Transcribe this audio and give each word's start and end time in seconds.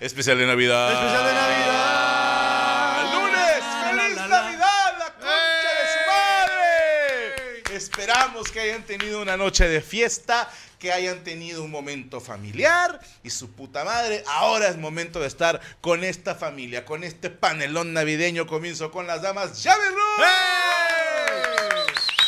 Especial 0.00 0.38
de 0.38 0.46
Navidad. 0.46 0.92
Especial 0.92 1.26
de 1.26 1.34
Navidad. 1.34 3.12
¡Lunes! 3.12 3.62
¡Feliz 3.84 4.16
Navidad! 4.30 4.98
¡La 4.98 5.12
concha 5.12 5.70
de 5.76 5.84
su 5.92 5.98
madre! 6.08 7.76
Esperamos 7.76 8.50
que 8.50 8.60
hayan 8.60 8.82
tenido 8.84 9.20
una 9.20 9.36
noche 9.36 9.68
de 9.68 9.82
fiesta, 9.82 10.50
que 10.78 10.90
hayan 10.90 11.22
tenido 11.22 11.62
un 11.62 11.70
momento 11.70 12.18
familiar 12.22 12.98
y 13.22 13.28
su 13.28 13.52
puta 13.52 13.84
madre. 13.84 14.24
Ahora 14.26 14.68
es 14.68 14.78
momento 14.78 15.20
de 15.20 15.26
estar 15.26 15.60
con 15.82 16.02
esta 16.02 16.34
familia, 16.34 16.86
con 16.86 17.04
este 17.04 17.28
panelón 17.28 17.92
navideño. 17.92 18.46
Comienzo 18.46 18.90
con 18.90 19.06
las 19.06 19.20
damas. 19.20 19.62
¡Llave 19.62 19.86
Ruth! 19.90 20.24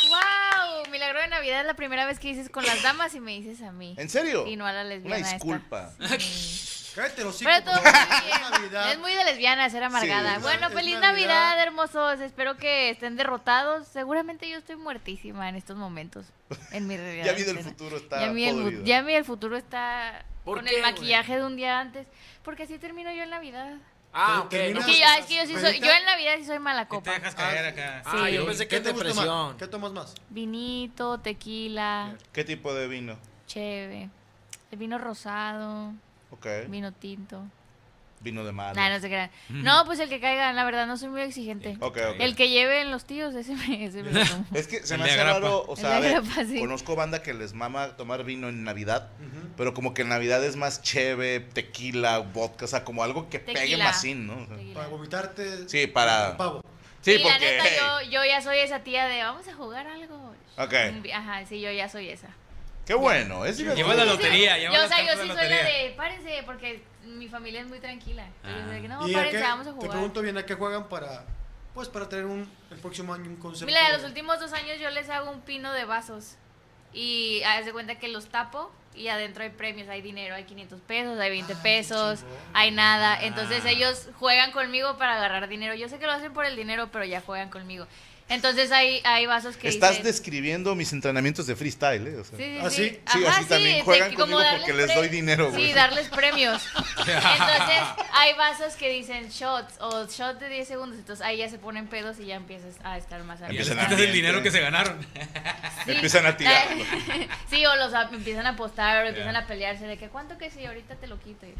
¡Wow! 0.09 0.91
Milagro 0.91 1.21
de 1.21 1.27
Navidad 1.27 1.61
es 1.61 1.65
la 1.65 1.75
primera 1.75 2.05
vez 2.05 2.19
que 2.19 2.27
dices 2.27 2.49
con 2.49 2.63
las 2.63 2.83
damas 2.83 3.15
y 3.15 3.19
me 3.19 3.31
dices 3.31 3.63
a 3.63 3.71
mí. 3.71 3.95
¿En 3.97 4.11
serio? 4.11 4.45
Y 4.45 4.57
no 4.57 4.67
a 4.67 4.73
la 4.73 4.83
lesbiana. 4.83 5.17
Una 5.17 5.25
esta. 5.25 5.33
disculpa. 5.33 5.91
Cállate 6.95 7.23
los 7.23 7.37
Pero 7.37 7.63
todo 7.63 7.73
muy 7.81 8.69
bien. 8.69 8.81
Es 8.91 8.99
muy 8.99 9.13
de 9.13 9.23
lesbiana 9.25 9.69
ser 9.69 9.83
amargada. 9.83 10.35
Sí. 10.35 10.41
bueno, 10.41 10.67
Es 10.67 10.73
feliz 10.73 10.99
Navidad. 10.99 11.11
Navidad. 11.51 11.63
hermosos. 11.63 12.19
Espero 12.19 12.57
que 12.57 12.89
estén 12.91 13.15
derrotados. 13.15 13.87
Seguramente 13.87 14.47
yo 14.49 14.57
estoy 14.57 14.75
muertísima 14.75 15.49
en 15.49 15.55
estos 15.55 15.75
momentos. 15.77 16.25
En 16.71 16.87
mi 16.87 16.95
realidad. 16.97 17.25
Ya 17.25 17.33
vi 17.33 17.43
del 17.43 17.59
futuro, 17.59 17.97
está 17.97 18.19
Ya 18.21 18.31
vi, 18.31 18.45
el, 18.45 18.55
fu- 18.55 18.61
podrido. 18.61 18.83
ya 18.85 19.01
vi 19.01 19.13
el 19.15 19.25
futuro 19.25 19.57
está 19.57 20.25
¿Por 20.45 20.57
con 20.57 20.65
qué, 20.65 20.75
el 20.75 20.81
güey? 20.81 20.91
maquillaje 20.93 21.35
de 21.37 21.45
un 21.45 21.55
día 21.55 21.79
antes. 21.79 22.07
Porque 22.43 22.63
así 22.63 22.77
termino 22.77 23.11
yo 23.11 23.23
en 23.23 23.29
Navidad. 23.31 23.73
Ah, 24.15 24.41
ok. 24.45 24.53
Es 24.53 24.75
no. 24.75 24.85
que, 24.85 24.99
ya, 24.99 25.17
es 25.17 25.25
que 25.25 25.35
yo 25.37 25.45
sí 25.47 25.53
soy, 25.59 25.79
yo 25.79 25.91
en 25.91 26.05
Navidad 26.05 26.33
sí 26.37 26.45
soy 26.45 26.59
mala 26.59 26.87
copa. 26.87 27.11
te 27.11 27.17
dejas 27.19 27.33
caer 27.33 27.65
acá. 27.65 28.03
Ah, 28.05 28.25
Sí. 28.27 28.33
yo 28.35 28.45
pensé 28.45 28.67
que 28.67 28.75
¿Qué 28.75 28.81
te 28.81 28.91
gusta 28.91 29.05
más? 29.07 29.15
depresión. 29.15 29.57
¿Qué 29.57 29.67
tomas 29.67 29.91
más? 29.91 30.13
Vinito, 30.29 31.19
tequila, 31.19 32.13
¿Qué 32.31 32.43
tipo 32.43 32.71
de 32.75 32.87
vino? 32.87 33.17
cheve. 33.47 34.09
El 34.71 34.77
vino 34.77 34.99
rosado, 34.99 35.93
Vino 36.69 36.91
tinto. 36.91 37.43
Vino 38.21 38.45
de 38.45 38.53
mar. 38.53 38.73
Nah, 38.73 38.87
no 38.89 39.01
se 39.01 39.07
crean. 39.07 39.29
No, 39.49 39.83
pues 39.85 39.99
el 39.99 40.07
que 40.07 40.21
caiga, 40.21 40.53
la 40.53 40.63
verdad, 40.63 40.87
no 40.87 40.95
soy 40.95 41.09
muy 41.09 41.21
exigente. 41.21 41.77
El 42.19 42.37
que 42.37 42.49
lleven 42.49 42.89
los 42.89 43.03
tíos, 43.03 43.35
ese 43.35 43.53
me, 43.53 43.83
ese 43.83 44.01
me 44.01 44.11
lo 44.13 44.25
tomo. 44.25 44.45
Es 44.53 44.67
que 44.67 44.79
se 44.85 44.97
me 44.97 45.03
hace 45.03 45.13
agrapa. 45.19 45.39
raro, 45.39 45.65
o 45.67 45.75
sea, 45.75 45.89
de 45.89 45.95
a 45.95 45.99
ver, 45.99 46.15
agrapa, 46.17 46.45
sí. 46.45 46.57
conozco 46.57 46.95
banda 46.95 47.21
que 47.21 47.33
les 47.33 47.53
mama 47.53 47.97
tomar 47.97 48.23
vino 48.23 48.47
en 48.47 48.63
Navidad, 48.63 49.09
pero 49.57 49.73
como 49.73 49.93
que 49.93 50.03
en 50.03 50.09
Navidad 50.09 50.41
es 50.45 50.55
más 50.55 50.81
cheve, 50.81 51.41
tequila, 51.41 52.19
vodka, 52.19 52.63
o 52.63 52.67
sea, 52.69 52.85
como 52.85 53.03
algo 53.03 53.29
que 53.29 53.39
pegue 53.39 53.59
Tequila. 53.59 53.83
más 53.85 53.99
sin, 53.99 54.25
¿no? 54.25 54.35
O 54.41 54.45
sea, 54.47 54.55
Tequila. 54.55 54.73
Para 54.73 54.87
vomitarte. 54.87 55.67
Sí, 55.69 55.87
para- 55.87 56.37
Pavo. 56.37 56.61
Sí, 57.01 57.17
Sí, 57.17 57.23
la 57.25 57.31
porque... 57.33 57.59
yo, 58.05 58.09
yo 58.09 58.25
ya 58.25 58.41
soy 58.41 58.59
esa 58.59 58.79
tía 58.79 59.05
de 59.07 59.21
vamos 59.21 59.45
a 59.49 59.53
jugar 59.53 59.85
algo. 59.85 60.33
Ok. 60.57 60.73
Ajá, 61.13 61.45
sí, 61.45 61.59
yo 61.59 61.69
ya 61.73 61.89
soy 61.89 62.07
esa. 62.07 62.29
Qué 62.85 62.93
bueno, 62.93 63.45
es 63.45 63.57
divertido. 63.57 63.87
Lleva 63.87 64.03
la 64.03 64.11
lotería, 64.11 64.57
lleva 64.57 64.75
Yo, 64.75 64.83
o 64.83 64.87
sea, 64.87 65.01
yo 65.05 65.11
sí 65.13 65.27
soy 65.27 65.27
la 65.29 65.35
de 65.35 65.93
párense, 65.95 66.43
porque 66.45 66.83
mi 67.05 67.27
familia 67.29 67.61
es 67.61 67.67
muy 67.67 67.79
tranquila. 67.79 68.25
Entonces, 68.43 68.63
Ah. 68.67 68.71
de 68.73 68.81
que, 68.81 68.87
no, 68.87 69.07
¿Y 69.07 69.13
a 69.13 69.17
párense, 69.17 69.37
qué- 69.37 69.43
vamos 69.43 69.67
a 69.67 69.69
Te 69.69 69.75
jugar. 69.75 69.89
pregunto 69.91 70.21
bien 70.21 70.37
a 70.37 70.45
qué 70.45 70.55
juegan 70.55 70.89
para. 70.89 71.25
Pues 71.73 71.87
para 71.89 72.07
tener 72.07 72.25
un, 72.25 72.47
el 72.71 72.77
próximo 72.77 73.13
año 73.13 73.25
un 73.25 73.37
concepto. 73.37 73.65
Mira, 73.65 73.87
de- 73.87 73.93
los 73.97 74.03
últimos 74.03 74.39
dos 74.39 74.53
años 74.53 74.79
yo 74.79 74.89
les 74.91 75.09
hago 75.09 75.31
un 75.31 75.41
pino 75.41 75.71
de 75.73 75.85
vasos. 75.85 76.35
Y 76.93 77.41
haz 77.43 77.65
de 77.65 77.71
cuenta 77.73 77.95
que 77.95 78.07
los 78.09 78.27
tapo 78.27 78.71
y 78.93 79.07
adentro 79.07 79.41
hay 79.43 79.49
premios, 79.49 79.89
hay 79.89 80.03
dinero, 80.03 80.35
hay 80.35 80.43
500 80.43 80.79
pesos, 80.81 81.17
hay 81.19 81.31
20 81.31 81.53
Ah, 81.53 81.63
pesos, 81.63 82.19
hay 82.53 82.69
nada. 82.69 83.13
Ah. 83.13 83.23
Entonces 83.25 83.65
ellos 83.65 84.09
juegan 84.19 84.51
conmigo 84.51 84.97
para 84.99 85.15
agarrar 85.15 85.47
dinero. 85.47 85.73
Yo 85.73 85.89
sé 85.89 85.97
que 85.97 86.05
lo 86.05 86.11
hacen 86.11 86.31
por 86.33 86.45
el 86.45 86.55
dinero, 86.55 86.89
pero 86.91 87.05
ya 87.05 87.21
juegan 87.21 87.49
conmigo. 87.49 87.87
Entonces 88.33 88.71
hay, 88.71 89.01
hay 89.03 89.25
vasos 89.25 89.55
que 89.57 89.67
Estás 89.67 89.91
dicen... 89.91 90.05
describiendo 90.05 90.73
mis 90.75 90.91
entrenamientos 90.91 91.45
de 91.47 91.55
freestyle, 91.55 92.07
¿eh? 92.07 92.15
O 92.17 92.23
sea, 92.23 92.37
Sí, 92.37 92.43
sí, 92.43 92.59
¿Ah, 92.61 92.69
sí. 92.69 92.99
Ajá, 93.05 93.37
así 93.37 93.45
también 93.45 93.83
juegan 93.85 94.13
conmigo 94.15 94.41
porque 94.57 94.73
les 94.73 94.93
doy 94.95 95.07
dinero, 95.09 95.51
güey. 95.51 95.67
Sí, 95.67 95.73
darles 95.73 96.09
premios. 96.09 96.63
Entonces, 96.97 97.81
hay 98.13 98.33
vasos 98.35 98.73
que 98.75 98.89
dicen 98.89 99.29
shots 99.29 99.75
o 99.79 100.07
shot 100.07 100.39
de 100.39 100.49
10 100.49 100.67
segundos. 100.67 100.97
Entonces, 100.97 101.25
ahí 101.25 101.37
ya 101.37 101.49
se 101.49 101.59
ponen 101.59 101.87
pedos 101.87 102.19
y 102.19 102.25
ya 102.25 102.35
empiezas 102.35 102.75
a 102.83 102.97
estar 102.97 103.23
más 103.23 103.41
arriba. 103.41 103.61
Empiezan 103.61 103.79
a 103.79 103.87
quitas 103.87 103.99
el 104.01 104.13
dinero 104.13 104.41
que 104.43 104.51
se 104.51 104.59
ganaron. 104.61 104.99
Sí. 105.85 105.91
Empiezan 105.91 106.25
a 106.25 106.35
tirarlo. 106.37 106.83
sí, 107.49 107.65
o 107.65 107.75
los 107.75 107.93
a- 107.93 108.09
empiezan 108.11 108.45
a 108.47 108.49
apostar 108.51 109.03
o 109.05 109.07
empiezan 109.07 109.35
a 109.35 109.45
pelearse 109.47 109.85
de 109.85 109.97
que 109.97 110.07
cuánto 110.09 110.37
que 110.37 110.49
sí, 110.49 110.65
ahorita 110.65 110.95
te 110.95 111.07
lo 111.07 111.19
quito. 111.19 111.45
Y 111.45 111.53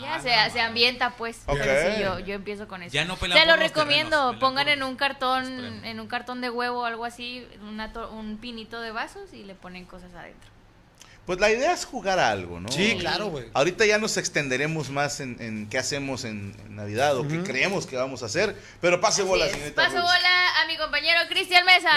ya 0.00 0.14
Ah, 0.16 0.20
se, 0.20 0.50
se 0.52 0.60
ambienta 0.60 1.10
pues. 1.16 1.42
Ok. 1.46 1.58
Pero 1.60 1.94
sí, 1.94 2.00
yo, 2.02 2.18
yo 2.20 2.34
empiezo 2.34 2.68
con 2.68 2.82
eso. 2.82 2.92
Ya 2.92 3.04
no 3.04 3.16
Se 3.16 3.46
lo 3.46 3.56
recomiendo, 3.56 4.16
terrenos, 4.18 4.40
pongan 4.40 4.68
en 4.68 4.82
un 4.82 4.96
cartón, 4.96 5.84
en 5.84 6.00
un 6.00 6.06
cartón 6.08 6.40
de 6.40 6.50
huevo 6.50 6.80
o 6.80 6.84
algo 6.84 7.04
así, 7.04 7.46
una 7.62 7.92
to- 7.92 8.10
un 8.12 8.38
pinito 8.38 8.80
de 8.80 8.90
vasos 8.92 9.32
y 9.32 9.44
le 9.44 9.54
ponen 9.54 9.84
cosas 9.84 10.14
adentro. 10.14 10.50
Pues 11.30 11.38
la 11.38 11.48
idea 11.48 11.72
es 11.72 11.84
jugar 11.84 12.18
a 12.18 12.28
algo, 12.32 12.58
¿no? 12.58 12.72
Sí, 12.72 12.96
claro, 12.98 13.28
güey. 13.28 13.44
Ahorita 13.54 13.86
ya 13.86 13.98
nos 13.98 14.16
extenderemos 14.16 14.90
más 14.90 15.20
en, 15.20 15.36
en 15.38 15.68
qué 15.68 15.78
hacemos 15.78 16.24
en, 16.24 16.56
en 16.66 16.74
Navidad 16.74 17.16
o 17.16 17.28
qué 17.28 17.40
creemos 17.44 17.86
que 17.86 17.96
vamos 17.96 18.24
a 18.24 18.26
hacer. 18.26 18.56
Pero 18.80 19.00
pase 19.00 19.22
bola, 19.22 19.46
es. 19.46 19.52
señorita. 19.52 19.80
Paso 19.80 19.98
Ruth. 19.98 20.06
bola 20.06 20.60
a 20.60 20.66
mi 20.66 20.76
compañero 20.76 21.20
Cristian 21.28 21.64
Mesa. 21.64 21.90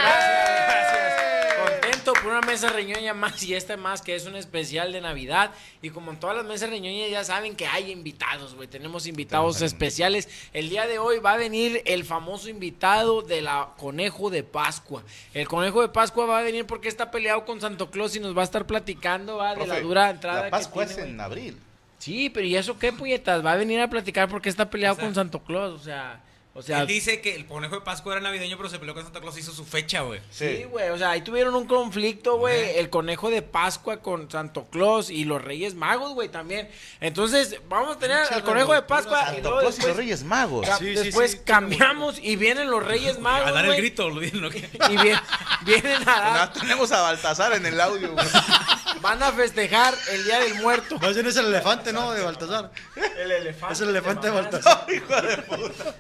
Contento 1.64 2.14
por 2.14 2.28
una 2.28 2.42
mesa 2.42 2.70
reñoña 2.70 3.16
más 3.16 3.42
y 3.42 3.56
esta 3.56 3.76
más 3.76 4.04
que 4.04 4.14
es 4.14 4.28
un 4.28 4.36
especial 4.36 4.92
de 4.92 5.02
Navidad. 5.02 5.50
Y 5.82 5.90
como 5.90 6.12
en 6.12 6.20
todas 6.20 6.38
las 6.38 6.46
mesas 6.46 6.70
reñoñas 6.70 7.10
ya 7.10 7.24
saben 7.24 7.56
que 7.56 7.66
hay 7.66 7.90
invitados, 7.90 8.54
güey. 8.54 8.68
Tenemos 8.68 9.08
invitados 9.08 9.64
especiales. 9.64 10.30
El 10.54 10.70
día 10.70 10.86
de 10.86 11.00
hoy 11.00 11.18
va 11.18 11.34
a 11.34 11.38
venir 11.38 11.82
el 11.86 12.04
famoso 12.04 12.50
invitado 12.50 13.24
de 13.24 13.42
la 13.42 13.70
Conejo 13.78 14.30
de 14.30 14.44
Pascua. 14.44 15.02
El 15.34 15.48
Conejo 15.48 15.82
de 15.82 15.90
Pascua 15.90 16.28
va 16.28 16.38
a 16.38 16.44
venir 16.44 16.68
porque 16.68 16.88
está 16.88 17.10
peleado 17.10 17.46
con 17.46 17.60
Santo 17.60 17.90
Claus 17.90 18.16
y 18.16 18.20
nos 18.20 18.38
va 18.38 18.42
a 18.42 18.46
estar 18.46 18.68
platicando 18.68 19.23
va, 19.38 19.56
de 19.56 19.66
la 19.68 19.80
dura 19.80 20.10
entrada 20.10 20.44
La 20.44 20.50
Pascua 20.50 20.84
que 20.86 20.90
es 20.92 20.96
tiene, 20.96 21.10
en 21.12 21.16
güey. 21.18 21.26
abril. 21.26 21.58
Sí, 22.00 22.30
pero 22.30 22.46
¿y 22.46 22.56
eso 22.58 22.78
qué, 22.78 22.92
puñetas? 22.92 23.46
Va 23.46 23.54
a 23.54 23.56
venir 23.56 23.80
a 23.80 23.90
platicar 23.90 24.28
porque 24.30 24.50
está 24.50 24.70
peleado 24.70 24.94
O 24.94 24.96
sea- 24.98 25.06
con 25.06 25.16
Santo 25.16 25.40
Claus, 25.40 25.80
o 25.80 25.84
sea... 25.84 26.22
O 26.56 26.62
sea, 26.62 26.82
Él 26.82 26.86
dice 26.88 27.20
que 27.20 27.34
el 27.34 27.48
conejo 27.48 27.74
de 27.74 27.82
Pascua 27.82 28.14
era 28.14 28.22
navideño, 28.22 28.58
pero 28.58 28.70
se 28.70 28.78
peleó 28.78 28.94
con 28.94 29.02
Santa 29.04 29.20
Claus 29.22 29.36
y 29.38 29.40
hizo 29.40 29.52
su 29.54 29.66
fecha, 29.66 30.02
güey. 30.02 30.22
Sí, 30.30 30.66
güey, 30.70 30.90
o 30.92 30.98
sea, 31.00 31.10
ahí 31.10 31.22
tuvieron 31.22 31.56
un 31.56 31.66
conflicto, 31.66 32.38
güey, 32.38 32.78
el 32.78 32.92
conejo 32.92 33.32
de 33.32 33.42
Pascua 33.42 34.02
con 34.02 34.30
Santo 34.30 34.66
Claus 34.70 35.10
y 35.10 35.26
los 35.26 35.42
Reyes 35.44 35.74
Magos, 35.74 36.14
güey, 36.14 36.30
también. 36.30 36.70
Entonces, 37.02 37.60
vamos 37.70 37.96
a 37.96 38.00
tener 38.00 38.18
al 38.32 38.44
conejo 38.44 38.72
de 38.72 38.84
Pascua 38.84 39.20
y 39.24 39.26
Santo 39.34 39.50
luego 39.50 39.60
Claus 39.62 39.80
y 39.80 39.88
los 39.88 39.98
Reyes 39.98 40.24
Magos. 40.26 40.68
ca- 40.70 40.78
Sí, 40.78 40.96
sí, 40.96 41.04
después 41.06 41.32
sí, 41.32 41.40
cambiamos 41.44 42.20
y 42.22 42.36
vienen 42.36 42.70
los 42.70 42.84
Reyes 42.86 43.18
Magos, 43.20 43.48
A 43.50 43.52
dar 43.52 43.66
el 43.66 43.76
grito, 43.76 44.12
lo 44.12 44.22
lo 44.22 44.52
que- 44.52 44.70
Y 44.92 44.96
vienen 45.66 46.08
a 46.08 46.50
No, 46.54 46.60
tenemos 46.62 46.92
a 46.92 47.02
Baltasar 47.02 47.54
en 47.54 47.66
el 47.66 47.82
audio, 47.82 48.12
güey. 48.14 48.28
van 49.02 49.22
a 49.24 49.32
festejar 49.32 49.94
el 50.12 50.24
Día 50.24 50.40
del 50.40 50.56
Muerto. 50.56 50.98
Más 51.00 51.14
bien 51.14 51.28
es 51.28 51.36
el 51.38 51.48
elefante, 51.48 51.92
¿no? 51.94 52.12
De 52.12 52.22
Baltasar. 52.22 52.72
El 53.18 53.32
elefante. 53.32 53.74
Es 53.74 53.82
el 53.82 53.90
elefante 53.90 54.28
de. 54.28 54.34
Baltasar. 54.34 54.86
Hijo 54.94 55.22
de 55.22 55.38
puta. 55.38 55.96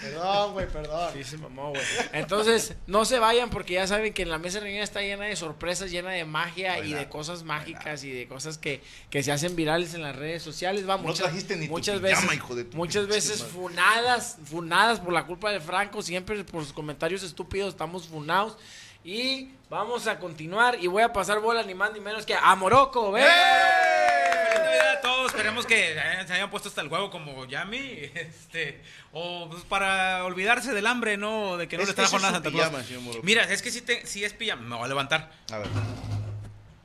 Perdón, 0.00 0.52
güey, 0.52 0.66
perdón. 0.68 1.10
Sí, 1.14 1.24
se 1.24 1.38
mamó, 1.38 1.70
güey. 1.70 1.82
Entonces, 2.12 2.74
no 2.86 3.06
se 3.06 3.18
vayan 3.18 3.48
porque 3.48 3.74
ya 3.74 3.86
saben 3.86 4.12
que 4.12 4.22
en 4.22 4.28
la 4.28 4.36
mesa 4.38 4.58
de 4.58 4.64
reunión 4.64 4.82
está 4.82 5.00
llena 5.00 5.24
de 5.24 5.34
sorpresas, 5.34 5.90
llena 5.90 6.10
de 6.10 6.26
magia 6.26 6.78
y 6.84 6.92
de 6.92 7.08
cosas 7.08 7.42
mágicas 7.42 8.04
y 8.04 8.10
de 8.10 8.28
cosas 8.28 8.58
que, 8.58 8.82
que 9.08 9.22
se 9.22 9.32
hacen 9.32 9.56
virales 9.56 9.94
en 9.94 10.02
las 10.02 10.14
redes 10.14 10.42
sociales. 10.42 10.86
Va, 10.86 10.96
No 10.98 11.04
muchas, 11.04 11.20
trajiste 11.26 11.56
ni 11.56 11.66
tu 11.68 11.72
muchas 11.72 12.00
pijama, 12.00 12.20
veces, 12.20 12.34
hijo 12.36 12.54
de 12.54 12.64
tu 12.64 12.76
muchas 12.76 13.06
veces 13.06 13.38
madre. 13.40 13.52
funadas, 13.54 14.36
funadas 14.44 15.00
por 15.00 15.12
la 15.14 15.24
culpa 15.24 15.50
de 15.50 15.60
Franco, 15.60 16.02
siempre 16.02 16.44
por 16.44 16.64
sus 16.64 16.74
comentarios 16.74 17.22
estúpidos 17.22 17.70
estamos 17.70 18.06
funados. 18.06 18.58
Y 19.04 19.50
vamos 19.68 20.06
a 20.06 20.18
continuar 20.18 20.78
y 20.80 20.86
voy 20.86 21.02
a 21.02 21.12
pasar 21.12 21.38
bola 21.40 21.62
ni 21.62 21.74
más 21.74 21.92
ni 21.92 22.00
menos 22.00 22.24
que 22.24 22.34
a 22.34 22.54
Morocco, 22.54 23.12
¿ven? 23.12 23.24
Feliz 23.24 24.64
Navidad 24.64 24.92
a 24.92 25.00
todos. 25.02 25.26
Esperemos 25.26 25.66
que 25.66 25.92
eh, 25.92 26.26
se 26.26 26.32
hayan 26.32 26.50
puesto 26.50 26.70
hasta 26.70 26.80
el 26.80 26.88
huevo 26.88 27.10
como 27.10 27.44
Yami. 27.44 28.10
Este, 28.14 28.80
o 29.12 29.48
pues, 29.50 29.62
para 29.64 30.24
olvidarse 30.24 30.72
del 30.72 30.86
hambre, 30.86 31.18
¿no? 31.18 31.58
De 31.58 31.68
que 31.68 31.76
no 31.76 31.82
Es 31.82 31.90
que 31.90 31.94
trajo 31.94 32.16
nada 32.16 32.28
su 32.28 32.34
Santa 32.36 32.50
Claus. 32.50 32.68
pijama, 32.68 32.84
señor 32.84 33.02
Morocco. 33.02 33.22
Mira, 33.24 33.42
es 33.44 33.60
que 33.60 33.70
si, 33.70 33.82
te, 33.82 34.06
si 34.06 34.24
es 34.24 34.32
pijama. 34.32 34.62
Me 34.62 34.76
voy 34.76 34.86
a 34.86 34.88
levantar. 34.88 35.30
A 35.52 35.58
ver. 35.58 35.68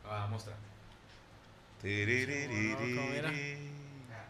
Ah, 0.09 0.27
mostra. 0.29 0.53
Tiriririri. 1.81 3.69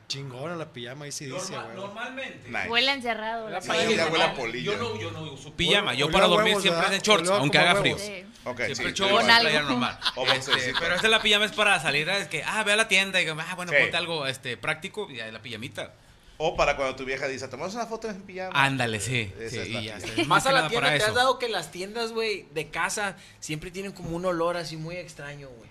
Chingona 0.10 0.56
la 0.58 0.74
pijama, 0.74 1.06
ahí 1.06 1.12
sí 1.14 1.26
dice, 1.26 1.56
güey. 1.56 1.76
normalmente. 1.76 2.50
Nice. 2.50 2.68
Huele 2.70 2.92
encerrado. 2.92 3.50
la 3.50 3.62
Sí, 3.62 3.68
Sí, 3.70 3.78
paella. 3.78 3.96
ya 3.96 4.08
huele 4.08 4.24
a 4.26 4.34
polilla. 4.34 4.66
Yo 4.74 4.78
no, 4.78 5.00
yo 5.00 5.12
no 5.12 5.22
uso 5.32 5.54
pijama. 5.54 5.94
Yo 5.94 6.12
para 6.12 6.28
dormir 6.28 6.48
huevos, 6.48 6.64
siempre 6.64 6.82
¿verdad? 6.82 6.96
es 6.96 7.00
en 7.00 7.04
shorts, 7.14 7.30
aunque 7.30 7.58
haga 7.58 7.80
huevos. 7.80 8.02
frío. 8.02 8.20
Sí. 8.20 8.26
Ok, 8.44 8.58
Siempre 8.66 8.88
sí, 8.88 8.94
shorts, 8.96 9.30
algo. 9.30 9.42
playa 9.50 9.62
normal. 9.62 10.00
O 10.16 10.24
Este, 10.26 10.36
boxercito. 10.52 10.78
pero 10.82 10.96
esta 10.96 11.08
la 11.08 11.22
pijama 11.22 11.46
es 11.46 11.52
para 11.52 11.80
salir, 11.80 12.10
es 12.10 12.28
que, 12.28 12.44
ah, 12.44 12.64
ve 12.64 12.74
a 12.74 12.76
la 12.76 12.88
tienda 12.88 13.22
y 13.22 13.28
ah, 13.28 13.54
bueno, 13.56 13.72
Sí. 13.72 13.78
ponte 13.80 13.96
algo 13.98 14.26
este, 14.28 14.58
práctico 14.58 15.10
y 15.12 15.20
ahí 15.22 15.32
la 15.32 15.42
pijamita. 15.42 15.94
O 16.42 16.56
para 16.56 16.76
cuando 16.78 16.96
tu 16.96 17.04
vieja 17.06 17.28
dice, 17.28 17.48
tomamos 17.50 17.76
una 17.76 17.86
foto 17.86 18.10
en 18.10 18.22
pijama. 18.24 18.52
Ándale, 18.54 19.00
sí. 19.02 19.32
Esa 19.40 19.50
sí, 19.50 19.58
es 19.58 19.70
la 19.70 19.82
y 19.82 19.86
ya 19.86 19.96
pijama. 19.98 20.14
está. 20.14 20.24
Más 20.26 20.46
a 20.46 20.52
la 20.52 20.58
nada 20.60 20.70
tienda, 20.70 20.88
para 20.88 20.98
¿te 20.98 21.04
has 21.04 21.10
eso. 21.10 21.18
dado 21.20 21.38
que 21.38 21.50
las 21.50 21.70
tiendas, 21.72 22.14
güey, 22.14 22.48
de 22.54 22.70
casa 22.70 23.16
siempre 23.40 23.70
tienen 23.72 23.92
como 23.92 24.16
un 24.16 24.26
olor 24.26 24.56
así 24.58 24.76
muy 24.78 24.96
extraño, 24.96 25.50
güey? 25.50 25.69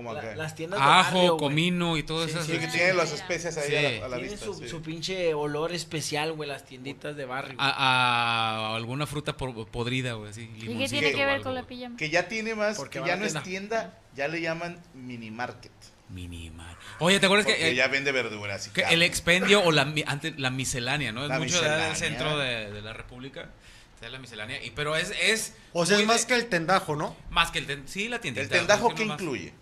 Como 0.00 0.14
La- 0.14 0.20
acá. 0.20 0.34
las 0.34 0.54
tiendas 0.54 0.80
de 0.80 0.86
barrio, 0.86 1.20
Ajo, 1.26 1.36
comino 1.36 1.96
y 1.98 2.02
todo 2.02 2.24
Sí, 2.24 2.30
eso. 2.30 2.42
sí, 2.42 2.52
Sí, 2.52 2.58
que 2.58 2.66
sí. 2.70 2.76
tienen 2.78 2.96
las 2.96 3.12
especias 3.12 3.56
ahí 3.58 3.68
Sí. 3.68 3.76
a 3.76 3.82
la, 3.82 3.88
a 4.06 4.08
la 4.08 4.16
Tienen 4.16 4.30
vista. 4.30 4.46
su, 4.46 4.54
sí. 4.54 4.68
su 4.68 4.80
pinche 4.82 5.34
olor 5.34 5.72
especial, 5.72 6.32
güey, 6.32 6.48
las 6.48 6.64
tienditas 6.64 7.16
de 7.16 7.24
barrio. 7.26 7.56
A, 7.60 8.72
a 8.72 8.76
alguna 8.76 9.06
fruta 9.06 9.36
por- 9.36 9.66
podrida, 9.68 10.14
güey, 10.14 10.30
así. 10.30 10.50
¿Y 10.56 10.78
qué 10.78 10.88
tiene 10.88 11.10
que 11.12 11.16
ver 11.18 11.28
algo, 11.28 11.44
con 11.44 11.54
la 11.54 11.64
pijama? 11.66 11.96
Que 11.96 12.08
ya 12.08 12.28
tiene 12.28 12.54
más, 12.54 12.76
Porque 12.78 13.00
que 13.00 13.06
ya 13.06 13.16
no 13.16 13.26
es 13.26 13.42
tienda. 13.42 13.98
ya 14.16 14.28
le 14.28 14.40
llaman 14.40 14.80
mini 14.94 15.30
market. 15.30 15.72
Minimar. 16.08 16.76
Oye, 16.98 17.20
¿te 17.20 17.26
acuerdas 17.26 17.46
que, 17.46 17.52
Porque 17.52 17.68
eh, 17.70 17.74
ya 17.76 17.86
vende 17.86 18.10
verduras 18.10 18.66
y 18.66 18.70
que 18.70 18.80
el 18.82 19.02
expendio 19.02 19.62
o 19.62 19.70
la, 19.70 19.82
antes, 20.06 20.36
la 20.40 20.50
miscelánea, 20.50 21.12
¿no? 21.12 21.22
Es 21.22 21.28
La 21.28 21.38
mucho 21.38 21.60
de 21.60 21.66
allá 21.68 21.76
del 21.84 21.90
miscelánea. 21.90 22.18
centro 22.18 22.38
de, 22.38 22.72
de 22.72 22.82
la 22.82 22.92
República. 22.92 23.48
Sea, 24.00 24.08
la 24.08 24.18
miscelánea. 24.18 24.64
Y, 24.64 24.70
pero 24.70 24.96
es, 24.96 25.12
es. 25.22 25.54
O 25.72 25.86
sea, 25.86 25.98
es 26.00 26.06
más 26.06 26.22
de- 26.22 26.26
que 26.28 26.34
el 26.40 26.46
tendajo, 26.48 26.96
¿no? 26.96 27.14
Más 27.30 27.52
que 27.52 27.58
el 27.60 27.66
ten- 27.66 27.86
Sí, 27.86 28.08
la 28.08 28.18
tiendita. 28.20 28.42
¿El 28.42 28.48
tendajo 28.50 28.88
más 28.88 28.94
qué 28.96 29.04
incluye? 29.04 29.52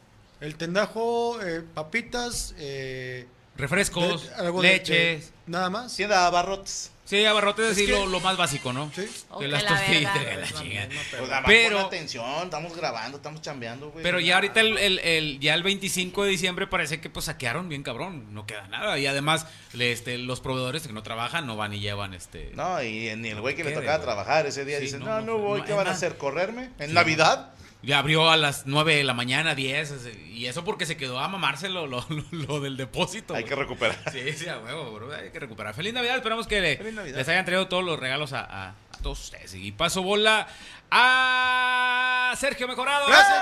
El 0.41 0.55
tendajo, 0.57 1.41
eh, 1.43 1.63
papitas, 1.75 2.55
eh, 2.59 3.27
Refrescos, 3.57 4.29
de- 4.29 4.35
algo 4.37 4.63
de- 4.63 4.69
leches. 4.69 5.27
de- 5.27 5.33
nada 5.47 5.69
más. 5.69 5.95
Tienda 5.97 6.21
de 6.21 6.27
abarrotes. 6.27 6.93
Sí, 7.05 7.25
abarrotes 7.25 7.65
Es 7.65 7.73
así 7.73 7.87
que- 7.87 7.93
lo, 7.93 8.07
lo 8.07 8.21
más 8.21 8.37
básico, 8.37 8.73
¿no? 8.73 8.93
Sí. 8.95 9.09
Que 9.39 9.49
las 9.49 9.63
la 9.65 9.69
tortillitas, 9.71 10.15
verga. 10.15 10.31
que 10.31 10.37
la 10.37 10.45
Es 10.47 10.53
la 10.53 10.61
chingada. 10.61 10.87
misma, 10.87 11.01
Pues 11.03 11.09
pero- 11.11 11.27
nada 11.27 11.41
más 11.41 11.49
Pero- 11.51 11.77
pon 11.79 11.87
atención, 11.87 12.45
estamos 12.45 12.77
grabando, 12.77 13.17
estamos 13.17 13.41
chambeando, 13.43 13.91
güey. 13.91 14.03
Pero 14.05 14.21
ya 14.21 14.35
ahorita 14.37 14.61
el, 14.61 14.79
el- 14.79 14.99
el- 15.01 15.41
ya 15.41 15.55
el 15.55 15.63
25 15.65 16.23
de 16.25 16.31
diciembre 16.31 16.67
parece 16.69 17.01
que 17.01 17.09
pues 17.11 17.25
saquearon 17.25 17.69
bien 17.71 17.83
cabrón, 17.83 18.33
no 18.35 18.47
queda 18.47 18.69
nada. 18.69 18.97
Y 18.99 19.07
además 19.07 19.47
le- 19.73 19.91
este, 19.91 20.19
los 20.19 20.41
proveedores 20.41 20.87
que 20.87 20.93
no 20.93 21.03
trabajan 21.03 21.47
no 21.47 21.57
van 21.57 21.73
y 21.73 21.81
llevan 21.81 22.13
este... 22.15 22.53
No, 22.55 22.81
y 22.83 23.13
ni 23.17 23.31
el 23.31 23.41
güey 23.41 23.57
que 23.57 23.65
le 23.65 23.71
Quede, 23.71 23.81
tocaba 23.81 23.97
güey. 23.97 24.05
trabajar 24.07 24.47
ese 24.47 24.65
día 24.67 24.77
Sí, 24.79 24.85
dice, 24.85 24.99
no, 24.99 25.07
no, 25.07 25.21
no, 25.23 25.27
no 25.27 25.39
voy, 25.39 25.61
no, 25.61 25.65
¿qué 25.65 25.73
es 25.73 25.77
van 25.79 25.87
a 25.87 25.91
más- 25.91 25.97
hacer? 25.97 26.17
¿Correrme? 26.19 26.71
¿En 26.79 26.89
Sí. 26.91 26.95
Navidad? 26.95 27.53
Ya 27.81 28.01
abrió 28.01 28.29
a 28.29 28.37
las 28.37 28.67
9 28.67 28.97
de 28.97 29.05
la 29.05 29.15
mañana, 29.15 29.55
10, 29.55 29.93
ese- 29.93 30.21
y 30.27 30.47
eso 30.47 30.65
porque 30.65 30.85
se 30.85 30.97
quedó 30.97 31.21
a 31.21 31.29
mamarse 31.29 31.69
lo, 31.69 31.87
lo, 31.87 32.05
lo- 32.09 32.25
lo 32.33 32.61
del 32.61 32.77
depósito. 32.77 33.35
Hay 33.35 33.45
que 33.45 33.55
recuperar. 33.55 33.97
Sí, 34.13 34.33
sí, 34.33 34.49
a 34.49 34.59
huevo, 34.59 34.91
bro, 34.93 35.15
hay 35.15 35.31
que 35.31 35.39
recuperar. 35.39 35.75
Feliz 35.75 35.93
Navidad, 35.95 36.17
esperamos 36.17 36.49
que 36.49 36.61
le- 36.61 36.77
Feliz 36.77 36.95
Navidad. 36.95 37.17
les 37.19 37.29
hayan 37.29 37.45
traído 37.45 37.69
todos 37.69 37.85
los 37.85 37.99
regalos 37.99 38.33
a, 38.33 38.41
a- 38.41 38.69
a 38.71 38.99
todos 39.03 39.21
ustedes. 39.23 39.55
Y 39.55 39.71
paso 39.71 40.03
bola 40.03 40.49
a 40.91 42.35
Sergio 42.37 42.67
Mejorado. 42.67 43.07
Gracias. 43.07 43.39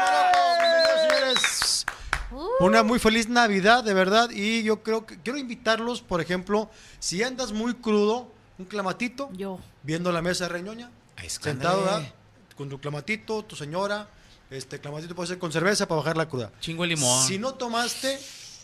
Bienvenidos, 0.61 1.00
señores. 1.11 1.87
Uh, 2.31 2.65
Una 2.67 2.82
muy 2.82 2.99
feliz 2.99 3.29
Navidad, 3.29 3.85
de 3.85 3.94
verdad. 3.94 4.29
Y 4.31 4.62
yo 4.65 4.82
creo 4.82 5.06
que 5.06 5.19
quiero 5.23 5.39
invitarlos, 5.39 6.03
por 6.03 6.21
ejemplo, 6.21 6.71
si 6.99 7.23
andas 7.23 7.53
muy 7.53 7.73
crudo, 7.75 8.31
un 8.59 8.67
clamatito, 8.67 9.31
Yo. 9.32 9.59
viendo 9.82 10.12
la 10.12 10.21
mesa 10.23 10.44
de 10.44 10.50
reñoña, 10.50 10.91
Ahí 11.17 11.27
está, 11.29 11.44
sentado. 11.44 11.82
¿verdad? 11.85 12.03
con 12.56 12.69
tu 12.71 12.79
clamatito, 12.81 13.43
tu 13.44 13.55
señora. 13.55 14.09
Este 14.50 14.78
clamatito 14.81 15.14
puede 15.14 15.28
ser 15.28 15.38
con 15.38 15.52
cerveza 15.52 15.88
para 15.88 15.98
bajar 16.00 16.16
la 16.16 16.28
cruda. 16.28 16.52
Chingo 16.60 16.82
de 16.84 16.90
limón. 16.90 17.26
Si 17.26 17.38
no 17.38 17.54
tomaste, 17.54 18.19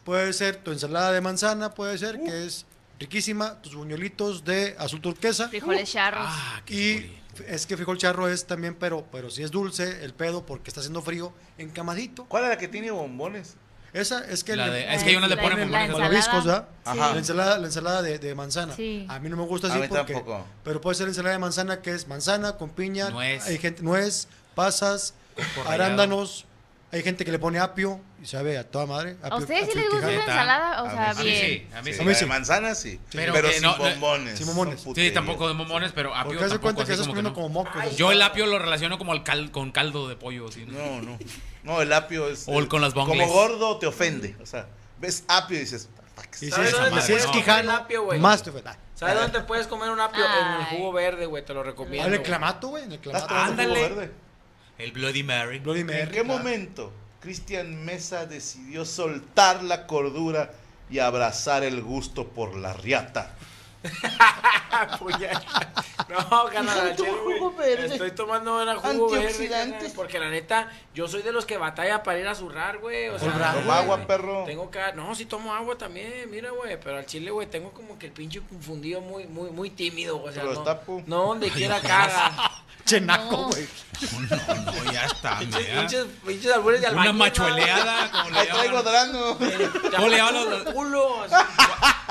puede 0.05 0.33
ser 0.33 0.57
tu 0.57 0.71
ensalada 0.73 1.13
de 1.13 1.21
manzana, 1.21 1.75
puede 1.75 1.99
ser 1.99 2.21
que 2.23 2.47
es 2.47 2.67
riquísima, 3.01 3.61
tus 3.63 3.75
buñuelitos 3.75 4.45
de 4.45 4.77
azul 4.79 5.01
turquesa. 5.01 5.49
Frijoles 5.49 5.91
charros. 5.91 6.25
Ah, 6.25 6.63
qué 6.65 6.75
Y 6.75 7.19
es 7.49 7.67
que 7.67 7.77
frijol 7.77 7.99
charro 7.99 8.29
es 8.29 8.47
también, 8.47 8.75
pero, 8.77 9.05
pero 9.11 9.29
si 9.31 9.43
es 9.43 9.51
dulce, 9.51 10.05
el 10.05 10.15
pedo, 10.15 10.47
porque 10.47 10.71
está 10.71 10.81
haciendo 10.81 11.03
frío, 11.03 11.33
encamadito. 11.59 12.27
¿Cuál 12.27 12.45
es 12.45 12.51
la 12.51 12.59
que 12.59 12.69
tiene 12.69 12.91
bombones? 12.93 13.55
Esa 13.93 14.25
es 14.25 14.43
que 14.45 14.57
La 14.57 14.69
le- 14.69 14.73
de- 14.73 14.95
es 14.95 15.03
que 15.03 15.11
hay 15.11 15.17
unas 15.17 15.29
le 15.29 15.37
La- 15.37 15.43
ponen 15.43 15.71
¿verdad? 15.71 16.69
Ajá. 16.85 17.13
La 17.13 17.19
ensalada, 17.19 17.59
la 17.59 17.67
ensalada 17.67 18.03
de, 18.03 18.19
de 18.19 18.35
manzana. 18.35 18.75
Sí. 18.75 19.05
A 19.09 19.19
mí 19.19 19.29
no 19.29 19.37
me 19.37 19.45
gusta 19.45 19.67
A 19.67 19.71
así 19.71 19.81
mí 19.81 19.89
porque. 19.89 20.15
tampoco. 20.15 20.47
Pero 20.65 20.81
puede 20.81 20.95
ser 20.95 21.09
ensalada 21.09 21.35
de 21.35 21.39
manzana 21.41 21.81
que 21.83 21.91
es 21.91 22.09
manzana 22.09 22.53
con 22.57 22.71
piña. 22.71 23.11
Nuez. 23.11 23.45
Hay 23.47 23.59
gente, 23.59 23.83
nuez, 23.83 24.29
pasas, 24.55 25.13
arándanos. 25.67 26.47
Hay 26.95 27.03
gente 27.03 27.25
que 27.25 27.33
le 27.33 27.39
pone 27.39 27.59
apio 27.59 28.03
y 28.23 28.27
sabe 28.27 28.59
a 28.59 28.71
toda 28.71 28.85
madre. 28.85 29.17
¿A 29.23 29.29
apio- 29.29 29.39
ustedes 29.39 29.67
sí 29.73 29.79
les 29.79 29.89
gusta 29.91 30.09
la 30.09 30.13
ensalada? 30.13 30.83
O 30.83 30.87
A 30.89 30.91
sea, 30.91 31.15
mí 31.15 31.23
sí, 31.23 31.25
bien. 31.25 31.41
sí, 31.41 31.67
a 31.75 31.81
mí 31.81 31.91
Sí, 31.91 31.95
sí. 31.97 32.03
A 32.03 32.05
mí 32.05 32.15
sí. 32.15 32.21
de 32.21 32.27
manzana 32.27 32.75
sí. 32.75 33.01
Pero 33.13 33.33
Pero, 33.33 33.51
sin 33.51 33.63
no- 33.63 33.79
no- 33.79 33.83
bombones. 33.85 34.37
sin 34.37 34.47
bombones. 34.47 34.85
Sí, 34.95 35.11
tampoco 35.11 35.49
de 35.49 35.55
momones, 35.55 35.93
pero 35.95 36.11
apio 36.15 36.33
Porque 36.33 36.41
tampoco, 36.41 36.61
cuenta 36.63 36.85
que 36.85 36.93
estás 36.93 37.07
como 37.07 37.13
comiendo 37.13 37.31
no. 37.31 37.35
como 37.35 37.49
mocos. 37.49 37.81
así. 37.81 37.97
Yo 37.97 38.13
el 38.13 38.21
apio 38.21 38.45
lo 38.45 38.59
relaciono 38.59 38.99
como 38.99 39.13
al 39.13 39.25
cal- 39.25 39.51
con 39.51 39.73
caldo 39.73 40.07
de 40.07 40.17
pollo. 40.17 40.49
Así, 40.49 40.67
¿no? 40.67 40.77
No, 40.79 41.01
no. 41.01 41.19
No, 41.63 41.81
el 41.81 41.91
apio 41.95 42.29
es. 42.29 42.45
O 42.47 42.59
el 42.61 42.69
con 42.69 42.83
las 42.83 42.93
bongles. 42.93 43.27
Como 43.27 43.33
gordo 43.41 43.79
te 43.79 43.87
ofende. 43.87 44.37
O 44.43 44.45
sea, 44.45 44.67
ves 45.01 45.25
apio 45.29 45.57
y 45.57 45.61
dices. 45.61 45.89
"Fuck, 46.15 46.27
Y 46.35 46.37
si 46.37 46.51
¿Sabes 46.51 46.75
es, 46.75 46.77
si 46.77 46.91
puedes 46.91 47.09
es 47.09 47.27
comer 47.27 47.39
quijano, 47.43 47.61
el 47.61 47.71
apio, 47.71 48.05
más 48.19 48.43
te 48.43 48.51
ofende. 48.51 48.71
¿Sabes 48.97 49.15
dónde 49.19 49.41
puedes 49.41 49.67
comer 49.67 49.89
un 49.89 49.99
apio? 50.01 50.23
En 50.23 50.61
el 50.61 50.67
jugo 50.67 50.93
verde, 50.93 51.25
güey, 51.25 51.43
te 51.43 51.55
lo 51.55 51.63
recomiendo. 51.63 52.05
Ah, 52.05 52.09
en 52.09 52.15
el 52.15 52.23
clamato, 52.23 52.69
güey. 52.69 52.85
En 52.85 52.93
el 52.93 52.99
¿Estás 53.03 53.23
clamato. 53.25 53.51
Ándale. 53.51 54.11
El 54.83 54.91
Bloody 54.91 55.23
Mary. 55.23 55.61
Bloody 55.61 55.83
¿En 55.89 56.11
qué 56.11 56.25
momento 56.25 56.93
Cristian 57.21 57.85
Mesa 57.85 58.27
decidió 58.27 58.85
soltar 58.85 59.63
la 59.63 59.87
cordura 59.87 60.51
y 60.91 60.99
abrazar 60.99 61.63
el 61.63 61.83
gusto 61.83 62.27
por 62.27 62.57
la 62.57 62.73
riata? 62.73 63.33
No, 66.09 66.49
güey. 66.49 66.97
jugo 66.97 67.53
verde. 67.53 67.87
Estoy 67.87 68.11
tomando 68.13 68.63
una 68.63 68.77
jugo 68.77 69.11
verde. 69.11 69.93
Porque 69.95 70.19
la 70.19 70.31
neta, 70.31 70.71
yo 70.95 71.07
soy 71.07 71.23
de 71.23 71.31
los 71.31 71.47
que 71.47 71.57
batalla 71.57 72.03
para 72.03 72.19
ir 72.19 72.27
a 72.27 72.35
zurrar, 72.35 72.79
güey. 72.79 73.09
O 73.09 73.19
sea, 73.19 73.33
Zurrar. 73.33 73.55
Toma 73.55 73.79
agua, 73.79 74.07
perro. 74.07 74.45
Tengo 74.45 74.71
que. 74.71 74.81
No, 74.95 75.15
sí 75.15 75.27
tomo 75.27 75.55
agua 75.55 75.77
también, 75.77 76.31
mira, 76.31 76.51
güey. 76.51 76.79
Pero 76.81 76.99
al 76.99 77.07
chile, 77.07 77.31
güey, 77.31 77.47
tengo 77.49 77.71
como 77.73 77.99
que 77.99 78.07
el 78.07 78.13
pinche 78.13 78.41
confundido 78.41 79.01
muy, 79.01 79.27
muy, 79.27 79.51
muy 79.51 79.71
tímido. 79.71 80.23
O 80.23 80.33
sea, 80.33 80.43
Te 80.43 80.49
lo 80.49 80.65
no, 80.65 81.03
no 81.07 81.27
donde 81.27 81.51
quiera 81.51 81.81
caga. 81.81 82.33
Chenaco, 82.85 83.31
No. 83.37 83.49
güey. 83.49 83.67
No, 84.31 84.83
no, 84.85 84.93
ya 84.93 85.05
está. 85.07 85.39
Pinches, 85.39 85.61
mira. 85.69 85.81
pinches, 85.81 86.07
pinches 86.27 86.53
albures 86.53 86.81
de 86.81 86.91
Una 86.91 87.13
machueleada, 87.13 88.11
como 88.13 88.31
le 88.31 88.39
Ahí 88.41 88.47
traigo 88.49 88.79
llaman. 88.83 88.85
drano. 88.85 89.39
¿no? 89.39 89.91
¿Cómo 89.97 90.09
le 90.09 90.17
llaman 90.17 90.35
los- 90.51 90.65
Te 90.65 90.73
culo. 90.73 91.23
así. 91.23 91.35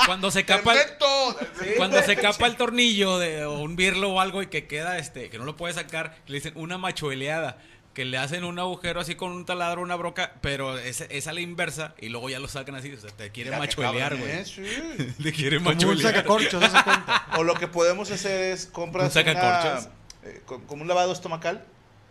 Cuando 0.06 0.32
se 0.32 0.46
capa 0.46 0.74
el, 0.74 0.80
¡Perfecto! 0.80 1.38
cuando 1.78 2.02
se 2.02 2.16
capa 2.16 2.48
el 2.48 2.56
tornillo 2.58 3.20
de 3.20 3.46
o 3.46 3.60
un 3.60 3.76
birlo 3.76 4.10
o 4.12 4.22
algo 4.22 4.42
y 4.42 4.48
que 4.48 4.68
queda 4.68 4.98
este 4.98 5.30
que 5.30 5.38
no 5.38 5.44
lo 5.46 5.58
puede 5.58 5.74
sacar, 5.74 6.16
le 6.28 6.36
dicen 6.36 6.54
una 6.56 6.78
machueleada. 6.78 7.58
que 7.94 8.06
le 8.06 8.18
hacen 8.18 8.46
un 8.46 8.58
agujero 8.58 9.02
así 9.02 9.16
con 9.16 9.32
un 9.34 9.46
taladro, 9.46 9.82
una 9.82 9.98
broca, 9.98 10.36
pero 10.40 10.78
es, 10.78 11.02
es 11.02 11.28
a 11.28 11.34
la 11.34 11.42
inversa 11.42 11.94
y 12.00 12.08
luego 12.08 12.30
ya 12.30 12.40
lo 12.40 12.48
sacan 12.48 12.76
así. 12.76 12.90
O 12.94 12.98
sea, 13.02 13.10
te 13.12 13.32
quiere 13.32 13.52
machuelear, 13.52 14.16
güey. 14.16 14.32
¿eh? 14.32 14.46
Sí. 14.46 15.14
Te 15.22 15.34
quiere 15.34 15.58
Como 15.58 15.72
un 15.72 15.76
machuelear. 15.76 16.14
sacacorchos, 16.16 16.64
¿se 16.64 16.84
cuenta? 16.84 17.26
O 17.36 17.44
lo 17.44 17.54
que 17.56 17.68
podemos 17.68 18.10
hacer 18.10 18.54
es 18.54 18.66
compras 18.68 19.08
¿Un 19.08 19.12
sacacorchos? 19.12 19.84
una, 19.88 20.01
eh, 20.24 20.42
co- 20.46 20.62
como 20.68 20.82
un 20.82 20.88
lavado 20.88 21.12
estomacal 21.12 21.64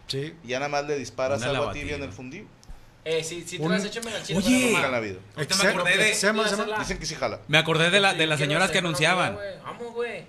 Sí. 0.07 0.35
y 0.45 0.49
ya 0.49 0.59
nada 0.59 0.69
más 0.69 0.85
le 0.87 0.97
disparas 0.99 1.41
Una 1.43 1.51
agua 1.59 1.73
tibia 1.73 1.97
en 1.97 2.03
el 2.03 2.13
fundido. 2.13 2.47
Eh, 3.05 3.25
si, 3.25 3.43
si 3.49 3.57
te 3.59 3.65
Un- 3.65 3.73
las 3.73 3.85
hecho 3.85 4.01
en 4.01 4.13
la 4.13 4.23
chile, 4.23 4.39
Oye. 4.39 4.73
la 4.91 5.01
vida. 5.01 5.19
Me 5.37 5.69
acordé 5.69 5.97
de, 5.97 6.15
Sema, 6.15 6.47
sema. 6.49 6.79
Dicen 6.79 6.99
que 6.99 7.07
sí 7.07 7.15
jala. 7.15 7.41
me 7.49 7.57
acordé 7.59 7.91
de, 7.91 7.99
la, 8.01 8.13
de 8.15 8.27
las 8.27 8.39
señoras 8.39 8.71
que 8.71 8.79
anunciaban. 8.79 9.39
Vamos, 9.65 9.93
güey. 9.95 10.25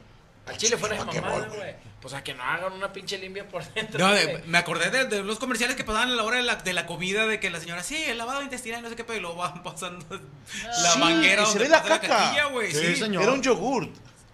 Al 0.47 0.57
chile 0.57 0.75
fuera 0.77 0.95
de 0.97 1.03
¿Pa' 1.05 1.11
qué 1.11 1.21
mamada, 1.21 1.47
güey? 1.49 1.75
Pues 2.01 2.15
a 2.15 2.23
que 2.23 2.33
no 2.33 2.41
hagan 2.43 2.73
una 2.73 2.91
pinche 2.91 3.17
limpia 3.19 3.47
por 3.47 3.63
dentro. 3.73 3.99
No, 3.99 4.11
de- 4.13 4.41
me 4.47 4.57
acordé 4.57 4.89
de, 4.89 5.05
de 5.05 5.21
los 5.23 5.37
comerciales 5.37 5.75
que 5.75 5.83
pasaban 5.83 6.09
a 6.09 6.15
la 6.15 6.23
hora 6.23 6.37
de 6.37 6.43
la, 6.43 6.55
de 6.55 6.73
la 6.73 6.87
comida, 6.87 7.27
de 7.27 7.39
que 7.39 7.49
la 7.51 7.59
señora, 7.59 7.83
sí, 7.83 7.95
el 8.07 8.17
lavado 8.17 8.41
intestinal 8.41 8.79
y 8.79 8.83
no 8.83 8.89
sé 8.89 8.95
qué, 8.95 9.03
pero 9.03 9.19
y 9.19 9.21
luego 9.21 9.35
van 9.35 9.61
pasando 9.63 10.05
la 10.09 10.91
Sí, 10.93 10.99
manguera 10.99 11.43
y 11.43 11.45
se 11.45 11.59
ve 11.59 11.69
la 11.69 11.83
caca. 11.83 12.45
güey. 12.51 12.71
Sí, 12.71 12.85
Sí, 12.87 12.95
señor. 12.95 13.21
Era 13.23 13.33
un 13.33 13.41
yogurt. 13.43 13.93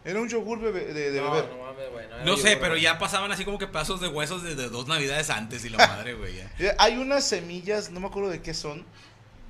Era 0.10 0.22
un 0.22 0.30
yogur 0.30 0.60
bebe- 0.60 0.94
de, 0.94 1.12
de 1.12 1.22
No, 1.22 1.32
beber. 1.32 1.50
no 1.50 1.64
mames, 1.66 1.92
güey. 1.92 2.06
No 2.26 2.38
sé, 2.38 2.56
pero 2.58 2.78
ya 2.78 2.98
pasaban 2.98 3.32
así 3.32 3.44
como 3.46 3.58
que 3.60 3.68
pedazos 3.68 4.00
de 4.02 4.08
huesos 4.08 4.42
de, 4.42 4.56
de 4.56 4.70
dos 4.70 4.88
navidades 4.88 5.30
antes 5.30 5.66
y 5.66 5.70
la 5.70 5.78
madre, 5.80 6.14
güey. 6.14 6.38
ya. 6.38 6.50
Eh, 6.60 6.74
Hay 6.80 6.98
unas 6.98 7.26
semillas, 7.26 7.92
no 7.92 8.00
me 8.00 8.08
acuerdo 8.08 8.30
de 8.30 8.42
qué 8.42 8.54
son. 8.54 8.86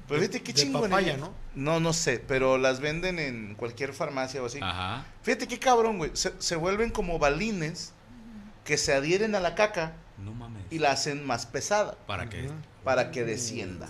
Pero 0.08 0.20
fíjate 0.22 0.42
qué 0.42 0.54
chingón. 0.54 0.84
papaya, 0.90 1.18
¿no? 1.18 1.34
No, 1.54 1.80
no 1.80 1.92
sé, 1.94 2.20
pero 2.26 2.58
las 2.58 2.80
venden 2.80 3.20
en 3.20 3.56
cualquier 3.56 3.94
farmacia 3.94 4.42
o 4.42 4.46
así. 4.46 4.60
Ajá. 4.62 5.06
Fíjate 5.22 5.48
qué 5.48 5.60
cabrón, 5.60 5.98
güey. 5.98 6.12
Se, 6.14 6.34
se 6.40 6.56
vuelven 6.56 6.90
como 6.92 7.20
balines 7.20 7.94
que 8.64 8.78
se 8.78 8.94
adhieren 8.94 9.36
a 9.36 9.40
la 9.42 9.54
caca 9.54 9.94
No 10.18 10.34
mames. 10.34 10.64
y 10.72 10.80
la 10.80 10.92
hacen 10.92 11.26
más 11.26 11.46
pesada 11.46 11.98
¿Para 12.08 12.30
qué? 12.30 12.50
para 12.84 13.12
que 13.12 13.24
descienda. 13.26 13.88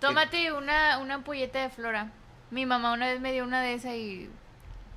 Tómate 0.00 0.52
una, 0.52 0.98
una 0.98 1.14
ampolleta 1.14 1.62
de 1.62 1.70
flora. 1.70 2.12
Mi 2.50 2.64
mamá 2.66 2.92
una 2.92 3.06
vez 3.06 3.20
me 3.20 3.32
dio 3.32 3.42
una 3.44 3.62
de 3.62 3.74
esas 3.74 3.94
y 3.94 4.28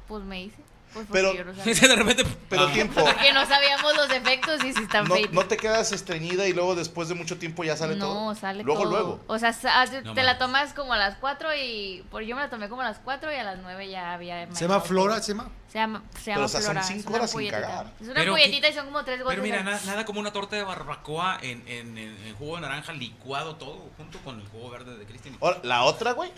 pues 0.10 0.24
me 0.24 0.44
hice. 0.44 0.58
Pues 0.94 1.06
Pero- 1.12 1.34
yo 1.36 1.46
no 1.46 1.54
sabía. 1.56 1.74
de 1.76 1.96
repente. 1.96 2.26
Pero 2.50 2.64
Ah. 2.68 2.72
tiempo. 2.74 3.02
Porque 3.04 3.32
no 3.34 3.46
sabíamos 3.46 3.96
los 3.96 4.10
efectos 4.12 4.64
y 4.66 4.74
si 4.74 4.82
están 4.84 5.08
No, 5.08 5.16
feitos. 5.16 5.34
no 5.34 5.46
te 5.46 5.56
quedas 5.58 5.92
estreñida 5.92 6.48
y 6.48 6.54
luego 6.54 6.74
después 6.76 7.08
de 7.10 7.16
mucho 7.16 7.38
tiempo 7.38 7.64
ya 7.64 7.78
sale 7.78 7.96
todo. 7.96 8.14
No, 8.14 8.36
sale 8.36 8.64
luego, 8.64 8.82
todo. 8.84 8.92
luego. 8.92 9.24
O 9.28 9.38
sea, 9.38 9.54
sa- 9.54 9.86
te 9.86 10.02
No 10.02 10.14
la 10.16 10.38
tomas 10.40 10.74
como 10.74 10.94
a 10.94 10.98
las 10.98 11.18
4 11.18 11.50
y... 11.56 12.04
Por 12.10 12.24
yo 12.24 12.36
me 12.36 12.42
la 12.42 12.50
tomé 12.50 12.70
como 12.70 12.82
a 12.82 12.86
las 12.86 12.98
4 13.00 13.32
y 13.32 13.36
a 13.36 13.44
las 13.44 13.60
9 13.60 13.90
ya 13.90 14.14
había... 14.14 14.52
Se 14.54 14.62
llama 14.68 14.82
Flora, 14.82 15.22
se 15.22 15.34
llama. 15.34 15.50
Se 15.72 15.78
llama, 15.78 16.02
se 16.18 16.26
Pero, 16.26 16.36
llama 16.38 16.46
o 16.46 16.50
sea, 16.50 16.62
son 16.62 16.72
Flora. 16.72 16.84
cinco 16.88 17.00
es 17.02 17.06
una 17.06 17.18
horas 17.18 17.32
sin 17.32 17.50
cagar. 17.52 17.94
Es 18.02 18.08
una 18.08 18.16
Pero 18.16 18.34
qué- 18.36 18.48
y 18.70 18.74
son 18.74 18.86
como 18.88 19.04
tres 19.06 19.20
gotas. 19.20 19.30
Pero 19.40 19.44
mira, 19.44 19.62
na- 19.64 19.80
nada 19.86 20.04
como 20.06 20.20
una 20.20 20.34
torta 20.34 20.56
de 20.56 20.64
barbacoa 20.64 21.38
en, 21.44 21.62
en, 21.68 21.96
en- 22.00 22.18
en 22.26 22.36
jugo 22.36 22.56
de 22.56 22.62
naranja 22.62 22.92
licuado 22.94 23.56
todo 23.58 23.92
junto 23.96 24.18
con 24.24 24.40
el 24.42 24.48
jugo 24.48 24.72
verde 24.72 24.98
de 24.98 25.06
Cristian. 25.06 25.38
La 25.62 25.84
otra, 25.84 26.14
güey. 26.14 26.32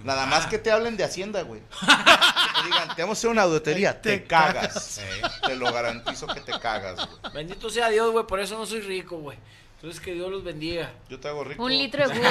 Nada 0.00 0.26
más 0.26 0.46
que 0.46 0.58
te 0.58 0.70
hablen 0.70 0.96
de 0.96 1.04
Hacienda, 1.04 1.42
güey. 1.42 1.60
Que 1.80 2.62
te 2.62 2.66
digan, 2.66 2.96
te 2.96 3.02
vamos 3.02 3.18
a 3.18 3.20
hacer 3.20 3.30
una 3.30 3.42
auditoría. 3.42 4.00
Te, 4.00 4.18
Te 4.18 4.24
cagas. 4.24 5.00
Te 5.46 5.54
lo 5.56 5.72
garantizo 5.72 6.26
que 6.26 6.40
te 6.40 6.58
cagas, 6.58 6.96
güey. 6.96 7.32
Bendito 7.34 7.70
sea 7.70 7.88
Dios, 7.88 8.10
güey. 8.10 8.26
Por 8.26 8.40
eso 8.40 8.58
no 8.58 8.66
soy 8.66 8.80
rico, 8.80 9.18
güey. 9.18 9.38
Entonces 9.76 10.00
que 10.00 10.12
Dios 10.12 10.28
los 10.30 10.42
bendiga. 10.42 10.90
Yo 11.08 11.20
te 11.20 11.28
hago 11.28 11.44
rico. 11.44 11.62
Un 11.62 11.70
litro 11.70 12.08
de 12.08 12.14
jugo. 12.14 12.26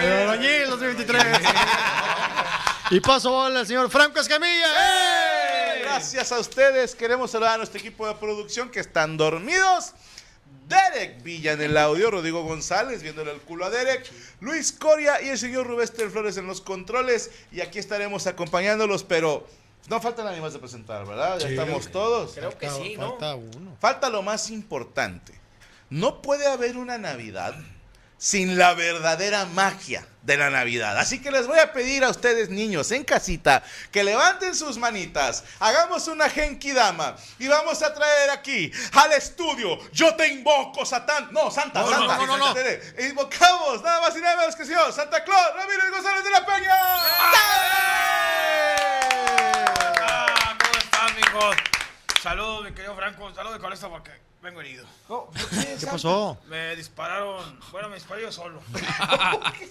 El 0.00 0.12
albañil 0.12 0.70
2023. 0.70 1.24
y 2.90 3.00
paso 3.00 3.44
al 3.44 3.64
señor 3.64 3.88
Franco 3.90 4.18
Escamilla. 4.18 4.66
¡Eh! 4.76 5.82
Gracias 5.82 6.32
a 6.32 6.40
ustedes. 6.40 6.96
Queremos 6.96 7.30
saludar 7.30 7.54
a 7.54 7.56
nuestro 7.58 7.78
equipo 7.78 8.08
de 8.08 8.14
producción 8.14 8.70
que 8.70 8.80
están 8.80 9.16
dormidos. 9.16 9.92
Derek 10.68 11.22
Villa 11.22 11.52
en 11.52 11.60
el 11.60 11.76
audio, 11.76 12.10
Rodrigo 12.10 12.42
González 12.44 13.02
viéndole 13.02 13.32
el 13.32 13.40
culo 13.40 13.66
a 13.66 13.70
Derek, 13.70 14.10
Luis 14.40 14.72
Coria 14.72 15.20
y 15.20 15.28
el 15.28 15.38
señor 15.38 15.66
Rubester 15.66 16.08
Flores 16.10 16.36
en 16.36 16.46
los 16.46 16.60
controles. 16.60 17.30
Y 17.50 17.60
aquí 17.60 17.78
estaremos 17.78 18.26
acompañándolos, 18.26 19.04
pero 19.04 19.46
no 19.88 20.00
falta 20.00 20.24
nadie 20.24 20.40
más 20.40 20.52
de 20.52 20.58
presentar, 20.60 21.06
¿verdad? 21.06 21.38
Ya 21.38 21.48
Sí. 21.48 21.54
estamos 21.54 21.88
todos. 21.90 22.32
Creo 22.34 22.56
que 22.56 22.70
sí, 22.70 22.96
¿no? 22.96 23.10
Falta 23.10 23.34
uno. 23.34 23.76
Falta 23.80 24.08
lo 24.10 24.22
más 24.22 24.50
importante. 24.50 25.34
No 25.90 26.22
puede 26.22 26.46
haber 26.46 26.76
una 26.78 26.96
Navidad 26.96 27.54
sin 28.22 28.56
la 28.56 28.72
verdadera 28.74 29.46
magia 29.46 30.06
de 30.22 30.36
la 30.36 30.48
Navidad. 30.48 30.96
Así 30.96 31.20
que 31.20 31.32
les 31.32 31.48
voy 31.48 31.58
a 31.58 31.72
pedir 31.72 32.04
a 32.04 32.10
ustedes, 32.10 32.50
niños, 32.50 32.92
en 32.92 33.02
casita, 33.02 33.64
que 33.90 34.04
levanten 34.04 34.54
sus 34.54 34.78
manitas, 34.78 35.42
hagamos 35.58 36.06
una 36.06 36.30
Genki 36.30 36.70
Dama 36.70 37.16
y 37.40 37.48
vamos 37.48 37.82
a 37.82 37.92
traer 37.92 38.30
aquí 38.30 38.70
al 38.92 39.12
estudio. 39.14 39.76
Yo 39.90 40.14
te 40.14 40.28
invoco, 40.28 40.86
Satán. 40.86 41.30
No, 41.32 41.50
Santa, 41.50 41.80
No, 41.82 41.88
Santa. 41.90 42.16
no, 42.18 42.26
no, 42.26 42.36
no, 42.38 42.54
no. 42.54 43.04
Invocamos 43.04 43.82
nada 43.82 44.00
más 44.02 44.16
y 44.16 44.20
nada 44.20 44.36
menos 44.36 44.54
que 44.54 44.66
señor 44.66 44.92
Santa 44.92 45.24
Claus 45.24 45.56
Ramírez 45.56 45.90
González 45.90 46.22
de 46.22 46.30
la 46.30 46.46
Peña. 46.46 46.76
Ah, 50.00 50.56
¿Cómo 50.60 50.78
están, 50.78 51.16
mijos? 51.16 51.56
Saludos, 52.22 52.64
mi 52.66 52.72
querido 52.72 52.94
Franco. 52.94 53.34
Saludos 53.34 53.58
con 53.58 53.72
esto 53.72 53.90
porque 53.90 54.12
vengo 54.42 54.60
herido. 54.60 54.84
¿Qué 55.78 55.86
pasó? 55.86 56.38
Me 56.48 56.74
dispararon. 56.76 57.58
Bueno, 57.70 57.88
me 57.88 57.94
disparé 57.96 58.22
yo 58.22 58.32
solo. 58.32 58.60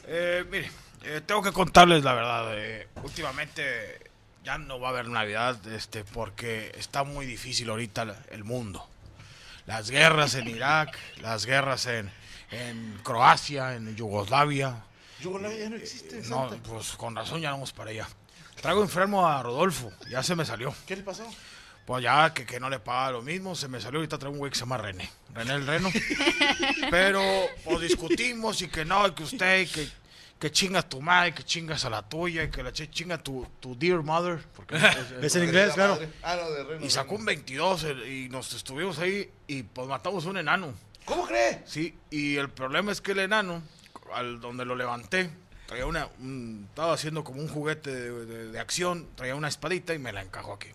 Eh, 0.08 0.46
mire, 0.50 0.72
eh, 1.04 1.22
tengo 1.26 1.42
que 1.42 1.52
contarles 1.52 2.04
la 2.04 2.14
verdad. 2.14 2.58
eh, 2.58 2.88
últimamente 3.04 4.10
ya 4.44 4.58
no 4.58 4.80
va 4.80 4.90
a 4.90 4.92
haber 4.92 5.08
Navidad 5.08 5.56
este, 5.68 6.04
porque 6.04 6.72
está 6.78 7.04
muy 7.04 7.26
difícil 7.26 7.70
ahorita 7.70 8.24
el 8.32 8.44
mundo. 8.44 8.88
Las 9.68 9.90
guerras 9.90 10.36
en 10.36 10.48
Irak, 10.48 10.98
las 11.22 11.46
guerras 11.46 11.86
en, 11.86 12.12
en 12.52 13.00
Croacia, 13.04 13.76
en 13.76 13.96
Yugoslavia. 13.96 14.84
Yugoslavia 15.22 15.60
ya 15.60 15.70
no 15.70 15.76
existe, 15.76 16.22
No, 16.28 16.50
pues 16.64 16.94
con 16.94 17.16
razón 17.16 17.42
ya 17.42 17.52
vamos 17.52 17.72
para 17.72 17.92
allá. 17.92 18.08
Traigo 18.60 18.82
enfermo 18.82 19.28
a 19.28 19.42
Rodolfo, 19.42 19.92
ya 20.10 20.24
se 20.24 20.36
me 20.36 20.46
salió. 20.46 20.74
¿Qué 20.86 20.96
le 20.96 21.04
pasó? 21.04 21.26
Pues 21.92 22.06
ya 22.06 22.34
que, 22.34 22.46
que 22.46 22.58
no 22.58 22.70
le 22.70 22.80
paga 22.80 23.12
lo 23.12 23.22
mismo, 23.22 23.54
se 23.54 23.68
me 23.68 23.82
salió 23.82 24.00
ahorita 24.00 24.18
traigo 24.18 24.32
un 24.32 24.40
güey 24.40 24.50
que 24.50 24.56
se 24.56 24.62
llama 24.62 24.78
René. 24.78 25.10
René 25.34 25.56
el 25.56 25.68
Reno. 25.68 25.90
Pero 26.90 27.22
pues 27.66 27.82
discutimos 27.82 28.62
y 28.62 28.70
que 28.70 28.86
no, 28.86 29.06
y 29.08 29.12
que 29.12 29.24
usted, 29.24 29.60
y 29.60 29.68
que, 29.68 29.90
que 30.40 30.52
chingas 30.54 30.88
tu 30.88 31.02
madre, 31.02 31.34
que 31.34 31.44
chingas 31.44 31.84
a 31.84 31.90
la 31.90 32.02
tuya, 32.08 32.44
y 32.44 32.50
que 32.50 32.64
la 32.64 32.72
ch- 32.72 32.90
chinga 32.90 33.18
tu, 33.18 33.46
tu 33.60 33.78
dear 33.78 34.04
mother. 34.04 34.40
Porque 34.56 34.78
Es 35.22 35.36
en 35.36 35.44
inglés, 35.44 35.74
claro. 35.74 36.00
Ah, 36.24 36.38
no, 36.42 36.50
de 36.52 36.64
Reno, 36.64 36.86
y 36.86 36.90
sacó 36.90 37.16
un 37.16 37.26
22 37.26 37.84
el- 37.84 38.08
y 38.08 38.30
nos 38.30 38.54
estuvimos 38.54 38.98
ahí 39.00 39.30
y 39.48 39.64
pues 39.64 39.86
matamos 39.90 40.24
un 40.24 40.38
enano. 40.38 40.74
¿Cómo 41.04 41.28
cree? 41.28 41.62
Sí, 41.66 41.94
y 42.10 42.38
el 42.38 42.50
problema 42.50 42.94
es 42.94 43.02
que 43.02 43.12
el 43.12 43.20
enano, 43.20 43.62
al 44.14 44.40
donde 44.40 44.64
lo 44.64 44.76
levanté, 44.78 45.30
traía 45.68 45.86
una, 45.86 46.08
un- 46.22 46.68
estaba 46.70 46.94
haciendo 46.94 47.26
como 47.26 47.42
un 47.42 47.50
juguete 47.50 47.94
de, 47.94 48.26
de- 48.26 48.48
de 48.54 48.60
acción, 48.62 49.10
traía 49.16 49.36
una 49.36 49.50
espadita 49.50 49.94
y 49.94 50.00
me 50.00 50.14
la 50.14 50.22
encajó 50.22 50.54
aquí. 50.54 50.70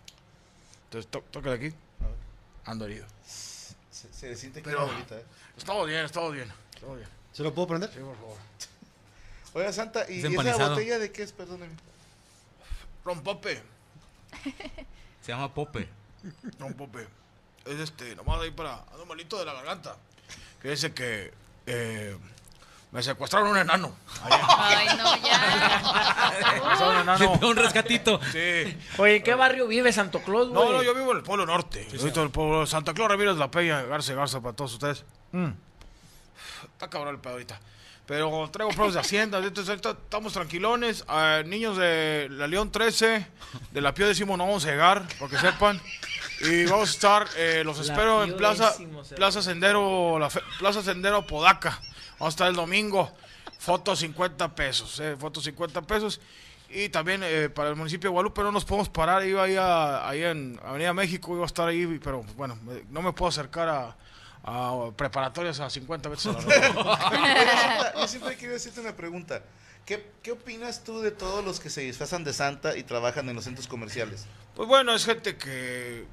Entonces, 0.87 1.11
tó- 1.11 1.23
tócale 1.31 1.55
aquí. 1.55 1.75
Ando 2.65 2.85
herido. 2.85 3.05
Se, 3.25 4.11
se 4.13 4.35
siente 4.35 4.61
que 4.61 4.73
bolita, 4.75 5.15
¿eh? 5.15 5.25
Estamos 5.57 5.87
bien, 5.87 6.05
estamos 6.05 6.33
bien. 6.33 6.51
Estamos 6.73 6.97
bien. 6.97 7.09
¿Se 7.33 7.43
lo 7.43 7.53
puedo 7.53 7.67
prender? 7.67 7.91
Sí, 7.93 7.99
por 7.99 8.15
favor. 8.15 8.37
Oiga, 9.53 9.73
Santa, 9.73 10.09
¿y, 10.09 10.19
Es 10.19 10.31
y 10.31 10.35
esa 10.35 10.69
botella 10.69 10.99
de 10.99 11.11
qué 11.11 11.23
es? 11.23 11.31
Perdóneme. 11.31 11.73
Rompope, 13.03 13.61
Se 15.21 15.31
llama 15.31 15.53
Pope. 15.53 15.87
rompope. 16.59 17.07
Es 17.65 17.79
este, 17.79 18.15
nomás 18.15 18.41
ahí 18.41 18.51
para, 18.51 18.83
ando 18.91 19.05
malito 19.05 19.37
de 19.39 19.45
la 19.45 19.53
garganta. 19.53 19.97
Que 20.61 20.69
dice 20.71 20.93
que 20.93 21.33
eh, 21.65 22.17
me 22.91 23.03
secuestraron 23.03 23.49
un 23.49 23.57
enano. 23.57 23.95
Ay, 24.23 24.87
no, 24.97 25.15
ya. 25.17 26.31
Secuestraron 26.53 26.95
un 26.95 27.01
enano. 27.01 27.39
un 27.47 27.55
rescatito. 27.55 28.19
Sí. 28.31 28.77
Oye, 28.97 29.17
¿en 29.17 29.23
qué 29.23 29.35
barrio 29.35 29.67
vive 29.67 29.91
Santo 29.91 30.21
Claus, 30.21 30.49
güey? 30.49 30.65
No, 30.67 30.73
no, 30.73 30.83
yo 30.83 30.93
vivo 30.95 31.11
en 31.11 31.17
el 31.17 31.23
Pueblo 31.23 31.45
Norte. 31.45 31.85
Yo 31.91 32.03
vivo 32.03 32.15
en 32.17 32.23
el 32.23 32.31
pueblo 32.31 32.65
Santa 32.65 32.93
Clara 32.93 33.09
Ramírez 33.15 33.35
La 33.37 33.51
Peña, 33.51 33.81
Garza, 33.83 34.13
Garza 34.13 34.41
para 34.41 34.55
todos 34.55 34.73
ustedes. 34.73 35.03
Mm. 35.31 35.49
Está 36.73 36.89
cabrón 36.89 37.15
el 37.15 37.21
pedo 37.21 37.33
ahorita. 37.33 37.59
Pero 38.05 38.49
traigo 38.53 38.71
pruebas 38.71 38.93
de 38.93 39.01
Hacienda, 39.01 39.39
entonces 39.39 39.67
ahorita 39.67 39.89
estamos 39.91 40.31
tranquilones. 40.31 41.03
Ah, 41.09 41.41
niños 41.45 41.75
de 41.75 42.27
la 42.31 42.47
León 42.47 42.71
13, 42.71 43.27
de 43.71 43.81
la 43.81 43.93
Pío 43.93 44.07
décimo 44.07 44.37
no 44.37 44.45
vamos 44.45 44.63
a 44.65 44.69
llegar, 44.69 45.05
porque 45.19 45.37
sepan. 45.37 45.81
Y 46.39 46.65
vamos 46.67 46.87
a 46.89 46.91
estar, 46.93 47.27
eh, 47.35 47.63
los 47.65 47.77
La 47.79 47.83
espero 47.83 48.23
en 48.23 48.37
Plaza, 48.37 48.73
Plaza 49.15 49.41
Sendero, 49.41 50.17
la 50.19 50.29
fe- 50.29 50.39
Plaza 50.57 50.81
Sendero 50.83 51.25
Podaca. 51.27 51.81
Vamos 52.19 52.33
a 52.33 52.35
estar 52.35 52.47
el 52.47 52.55
domingo. 52.55 53.11
Fotos 53.59 53.99
50 53.99 54.53
pesos, 54.55 54.99
eh, 54.99 55.15
fotos 55.19 55.43
50 55.43 55.81
pesos. 55.83 56.19
Y 56.69 56.89
también 56.89 57.21
eh, 57.23 57.49
para 57.49 57.69
el 57.69 57.75
municipio 57.75 58.09
de 58.09 58.11
Guadalupe 58.11 58.41
no 58.43 58.51
nos 58.51 58.65
podemos 58.65 58.89
parar. 58.89 59.25
Iba 59.25 59.43
ahí, 59.43 59.55
a- 59.55 60.07
ahí 60.07 60.23
en 60.23 60.59
Avenida 60.63 60.93
México, 60.93 61.33
iba 61.33 61.43
a 61.43 61.47
estar 61.47 61.67
ahí, 61.67 61.99
pero 62.03 62.23
bueno, 62.35 62.57
no 62.89 63.01
me 63.01 63.13
puedo 63.13 63.29
acercar 63.29 63.69
a, 63.69 63.95
a 64.43 64.91
preparatorias 64.95 65.59
a 65.59 65.69
50 65.69 66.09
veces 66.09 66.35
a 66.35 66.41
la 66.41 67.93
yo 67.95 68.07
siempre 68.07 68.35
quiero 68.35 68.53
decirte 68.53 68.79
una 68.81 68.95
pregunta. 68.95 69.41
¿Qué, 69.85 70.05
¿Qué 70.21 70.33
opinas 70.33 70.83
tú 70.83 70.99
de 70.99 71.11
todos 71.11 71.43
los 71.45 71.61
que 71.61 71.69
se 71.69 71.81
disfrazan 71.81 72.25
de 72.25 72.33
Santa 72.33 72.75
y 72.75 72.83
trabajan 72.83 73.29
en 73.29 73.35
los 73.35 73.45
centros 73.45 73.67
comerciales? 73.67 74.25
Pues 74.55 74.67
bueno, 74.67 74.93
es 74.93 75.05
gente 75.05 75.37
que 75.37 76.05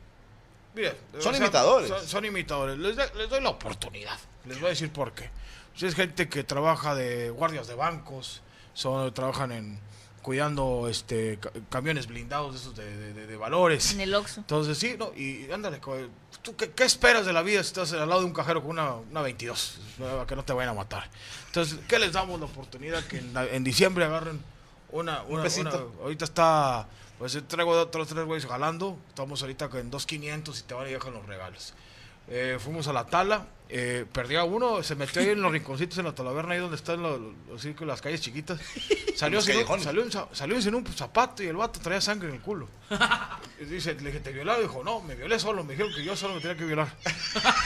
Mire, 0.77 0.95
Son 1.21 1.35
imitadores. 1.35 1.89
Son, 1.89 2.07
son 2.07 2.25
imitadores. 2.25 2.79
Les, 2.79 2.97
de- 2.97 3.15
les 3.17 3.29
doy 3.29 3.41
la 3.41 3.51
oportunidad. 3.51 4.17
Les 4.47 4.59
voy 4.61 4.67
a 4.67 4.71
decir 4.71 4.93
por 4.93 5.13
qué. 5.13 5.31
Si 5.77 5.87
es 5.87 5.95
gente 5.95 6.29
que 6.29 6.45
trabaja 6.45 6.95
de 6.95 7.31
guardias 7.31 7.67
de 7.67 7.75
bancos, 7.75 8.43
son, 8.75 9.13
trabajan 9.15 9.53
en 9.53 9.81
cuidando 10.23 10.89
este 10.89 11.39
ca- 11.39 11.51
camiones 11.69 12.07
blindados 12.07 12.53
de 12.55 12.59
esos 12.61 12.75
de, 12.77 12.97
de- 12.97 13.13
de- 13.13 13.27
de 13.27 13.37
valores. 13.37 13.93
En 13.93 14.01
el 14.01 14.15
Oxxo. 14.15 14.41
Entonces, 14.41 14.79
sí, 14.79 14.97
no, 14.99 15.13
y 15.15 15.51
ándale, 15.53 15.81
¿tú 16.43 16.57
qué, 16.57 16.71
qué 16.71 16.85
esperas 16.85 17.27
de 17.27 17.33
la 17.35 17.43
vida 17.43 17.63
si 17.63 17.69
estás 17.69 17.93
al 17.93 18.09
lado 18.09 18.21
de 18.23 18.27
un 18.27 18.33
cajero 18.33 18.63
con 18.63 18.71
una, 18.71 18.95
una 18.95 19.21
22? 19.21 19.81
¿no? 19.99 20.27
Que 20.27 20.35
no 20.37 20.45
te 20.45 20.53
vayan 20.55 20.71
a 20.71 20.75
matar. 20.75 21.11
Entonces, 21.49 21.79
¿qué 21.89 21.99
les 21.99 22.13
damos 22.13 22.41
la 22.41 22.47
oportunidad? 22.47 23.05
Que 23.05 23.19
en, 23.19 23.35
la- 23.35 23.47
en 23.47 23.65
diciembre 23.65 24.05
agarren 24.07 24.41
una, 24.93 25.23
una, 25.25 25.43
pesito. 25.43 25.69
una- 25.95 26.05
Ahorita 26.05 26.25
está, 26.25 26.87
pues 27.19 27.39
traigo 27.47 27.73
otros 27.73 28.09
tres 28.09 28.25
güeyes 28.25 28.47
jalando. 28.47 28.97
Estamos 29.11 29.43
ahorita 29.43 29.69
en 29.75 29.91
2.500 29.91 30.59
y 30.59 30.63
te 30.63 30.73
van 30.75 30.87
a 30.87 30.91
ir 30.91 30.99
con 31.01 31.13
los 31.13 31.27
regalos. 31.27 31.75
Eh, 32.29 32.57
fuimos 32.59 32.89
a 32.89 32.95
la 32.95 33.05
tala, 33.05 33.47
eh, 33.69 34.05
perdí 34.13 34.37
a 34.37 34.45
uno, 34.45 34.83
se 34.83 34.95
metió 34.95 35.23
ahí 35.23 35.31
en 35.31 35.41
los 35.43 35.51
rinconcitos 35.51 35.99
en 35.99 36.05
la 36.05 36.15
talaverna, 36.15 36.55
ahí 36.55 36.61
donde 36.61 36.77
están 36.77 37.03
los, 37.03 37.19
los 37.49 37.61
círculos, 37.63 37.93
las 37.93 38.03
calles 38.03 38.21
chiquitas. 38.21 38.61
Salió 39.17 39.41
sin, 39.41 39.57
un, 39.67 39.81
salió, 39.81 40.05
salió 40.33 40.61
sin 40.61 40.75
un 40.75 40.85
zapato 40.89 41.43
y 41.43 41.47
el 41.47 41.55
vato 41.57 41.79
traía 41.81 42.01
sangre 42.01 42.29
en 42.29 42.35
el 42.37 42.41
culo. 42.41 42.69
Y 43.61 43.67
dice, 43.67 43.95
le 43.95 44.07
dije, 44.11 44.19
¿te 44.19 44.33
violaron? 44.33 44.63
Dijo, 44.63 44.83
no, 44.83 45.01
me 45.01 45.15
violé 45.15 45.39
solo, 45.39 45.63
me 45.63 45.71
dijeron 45.75 45.93
que 45.95 46.03
yo 46.05 46.17
solo 46.17 46.35
me 46.35 46.41
tenía 46.41 46.57
que 46.57 46.65
violar. 46.65 46.89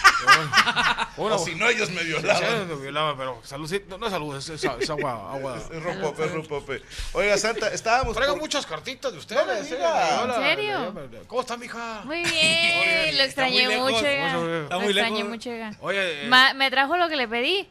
Bueno, 1.17 1.37
O 1.37 1.39
si 1.45 1.55
no, 1.55 1.69
ellos 1.69 1.91
me 1.91 2.03
violaban. 2.05 2.43
Sí, 2.43 2.65
me 2.69 2.75
violaban, 2.81 3.17
pero 3.17 3.41
salud, 3.45 3.69
sí, 3.69 3.83
no, 3.89 3.99
no 3.99 4.07
es 4.07 4.13
salud, 4.13 4.37
es, 4.37 4.49
es- 4.51 4.65
es 4.65 4.91
agua, 4.91 5.33
agua. 5.33 5.57
Es 5.73 5.83
rompope, 5.83 6.25
es 6.25 6.33
rompope. 6.33 6.83
Oiga, 7.13 7.37
Santa, 7.39 7.69
estábamos. 7.69 8.15
Traigo 8.15 8.35
por- 8.35 8.43
muchas 8.43 8.67
cartitas 8.67 9.13
de 9.13 9.19
ustedes. 9.19 9.41
No 9.47 9.53
me 9.53 9.59
eh, 9.61 9.63
diga. 9.65 10.25
¿En 10.25 10.43
serio? 10.57 10.95
¿Cómo 11.27 11.41
está, 11.41 11.57
mija? 11.57 12.03
Muy 12.05 12.23
bien, 12.23 13.17
lo 13.17 13.23
extrañé 13.25 13.65
muy 13.65 13.75
lejos, 13.75 13.91
mucho, 13.93 14.07
oiga. 14.07 14.33
muy 14.39 14.49
lejos. 14.49 14.63
Está 14.63 14.75
Lo 14.75 14.81
muy 14.81 14.91
extrañé 14.91 15.17
lejos. 15.17 15.31
mucho. 15.31 15.51
Oye, 15.89 16.25
eh, 16.25 16.29
Ma- 16.29 16.53
me 16.53 16.71
trajo 16.71 16.97
lo 16.99 17.09
que 17.09 17.17
le 17.17 17.27
pedí. 17.27 17.67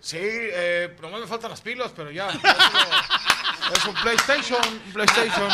sí, 0.00 0.18
eh, 0.20 0.94
nomás 1.00 1.20
me 1.22 1.26
faltan 1.26 1.50
las 1.50 1.62
pilas, 1.62 1.90
pero 1.96 2.10
ya. 2.10 2.28
es 2.28 3.84
un 3.86 3.94
PlayStation, 3.94 4.60
un 4.86 4.92
PlayStation. 4.92 5.48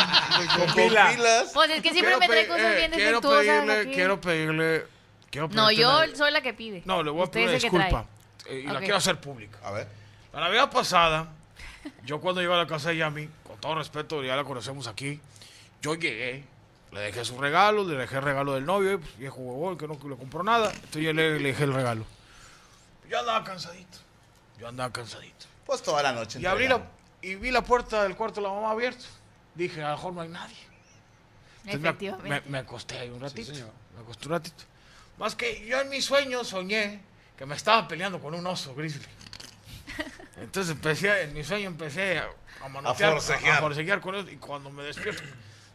con 0.57 0.65
Con 0.65 0.75
pilas. 0.75 1.51
Pues 1.53 1.69
es 1.71 1.81
que 1.81 1.91
siempre 1.93 2.17
me 2.17 2.27
trae 2.27 2.45
cosas 2.47 2.75
bien 2.75 2.91
quiero 2.91 3.21
pedirle, 3.21 3.79
aquí. 3.79 3.91
quiero 3.93 4.19
pedirle, 4.19 4.85
quiero 5.29 5.47
No, 5.47 5.67
pedirte 5.67 5.81
yo 5.81 5.97
una- 6.03 6.15
soy 6.15 6.31
la 6.31 6.41
que 6.41 6.53
pide. 6.53 6.81
No, 6.83 7.01
le 7.03 7.09
voy 7.11 7.25
a 7.25 7.31
pedir 7.31 7.47
una 7.47 7.53
disculpa. 7.57 8.05
eh, 8.47 8.63
y 8.65 8.67
la 8.67 8.79
quiero 8.79 8.97
hacer 8.97 9.17
pública. 9.21 9.57
A 9.63 9.71
ver. 9.71 9.87
La 10.33 10.41
Navidad 10.41 10.69
pasada, 10.69 11.29
yo 12.03 12.19
cuando 12.19 12.41
llegué 12.41 12.53
a 12.53 12.57
la 12.57 12.67
casa 12.67 12.89
de 12.89 12.97
Yami, 12.97 13.29
con 13.47 13.57
todo 13.61 13.75
respeto, 13.75 14.21
ya 14.23 14.35
la 14.35 14.43
conocemos 14.43 14.87
aquí, 14.87 15.21
yo 15.81 15.95
llegué, 15.95 16.43
le 16.91 16.99
dejé 16.99 17.23
su 17.25 17.37
regalo, 17.39 17.83
le 17.85 17.95
dejé 17.95 18.17
el 18.17 18.21
regalo 18.23 18.53
del 18.53 18.65
novio, 18.65 18.99
pues, 18.99 19.17
viejo 19.17 19.37
huevón, 19.37 19.77
que 19.77 19.87
no 19.87 19.93
le 19.93 20.15
compró 20.17 20.43
nada, 20.43 20.71
entonces 20.73 21.03
yo 21.03 21.13
le, 21.13 21.39
le 21.39 21.49
dejé 21.49 21.63
el 21.63 21.73
regalo. 21.73 22.05
Yo 23.09 23.19
andaba 23.19 23.43
cansadito, 23.43 23.97
yo 24.59 24.67
andaba 24.67 24.91
cansadito. 24.91 25.45
Pues 25.65 25.81
toda 25.81 26.03
la 26.03 26.11
noche. 26.11 26.39
Y 26.39 26.45
abrí 26.45 26.67
la, 26.67 26.81
y 27.21 27.35
vi 27.35 27.51
la 27.51 27.61
puerta 27.63 28.03
del 28.03 28.15
cuarto 28.15 28.41
de 28.41 28.47
la 28.47 28.53
mamá 28.53 28.71
abierta. 28.71 29.05
Dije, 29.55 29.81
a 29.83 29.89
lo 29.91 29.95
mejor 29.95 30.13
no 30.13 30.21
hay 30.21 30.29
nadie. 30.29 30.55
Entonces 31.65 31.81
me- 31.81 31.89
Efectivamente. 31.89 32.29
Me, 32.29 32.41
me 32.51 32.57
acosté 32.57 32.97
ahí 32.97 33.09
un 33.09 33.19
ratito. 33.21 33.51
me 33.95 34.01
acosté 34.01 34.25
un 34.27 34.31
ratito. 34.31 34.63
Más 35.17 35.35
que 35.35 35.65
yo 35.65 35.79
en 35.79 35.89
mis 35.89 36.03
sueños 36.05 36.47
soñé 36.47 36.99
que 37.37 37.45
me 37.45 37.55
estaba 37.55 37.87
peleando 37.87 38.19
con 38.19 38.33
un 38.33 38.45
oso 38.47 38.73
grizzly. 38.75 39.05
Entonces 40.37 40.71
empecé, 40.75 41.21
en 41.23 41.33
mi 41.33 41.43
sueño 41.43 41.67
empecé 41.67 42.17
a, 42.19 42.29
a 42.63 42.69
manotear, 42.69 43.11
A 43.11 43.13
forcejear. 43.13 43.57
a 43.57 43.61
forcejear 43.61 44.01
con 44.01 44.15
él. 44.15 44.29
Y 44.29 44.37
cuando 44.37 44.71
me 44.71 44.83
despierto, 44.83 45.21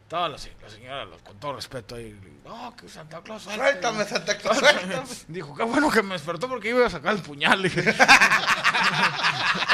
estaba 0.07 0.29
la, 0.29 0.39
se- 0.39 0.55
la 0.63 0.71
señora, 0.71 1.05
la- 1.05 1.17
con 1.19 1.39
todo 1.41 1.55
respeto 1.55 1.97
ahí. 1.97 2.17
No, 2.45 2.75
que 2.77 2.89
Santa 2.89 3.21
Claus. 3.23 3.43
suéltame". 3.43 3.71
Suéltame, 3.71 4.05
Santa 4.05 4.39
Claus, 4.39 4.59
suéltame. 4.59 5.05
Dijo, 5.29 5.55
qué 5.57 5.65
bueno 5.65 5.91
que 5.91 6.03
me 6.03 6.13
despertó 6.15 6.49
porque 6.49 6.69
iba 6.71 6.87
a 6.87 6.91
sacar 6.91 7.15
el 7.17 7.23
puñal. 7.23 7.61
Dije, 7.63 7.81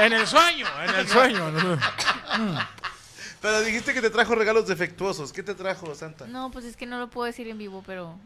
en 0.00 0.12
el 0.12 0.26
sueño, 0.26 0.66
en 0.88 0.94
el 0.94 1.08
sueño. 1.08 1.52
Pero 3.42 3.60
dijiste 3.62 3.92
que 3.92 4.00
te 4.00 4.08
trajo 4.10 4.34
regalos 4.34 4.66
defectuosos. 4.68 5.32
¿Qué 5.32 5.42
te 5.42 5.54
trajo, 5.54 5.94
Santa? 5.94 6.26
No, 6.26 6.50
pues 6.50 6.64
es 6.64 6.76
que 6.76 6.86
no 6.86 6.98
lo 6.98 7.10
puedo 7.10 7.26
decir 7.26 7.48
en 7.48 7.58
vivo, 7.58 7.82
pero... 7.86 8.18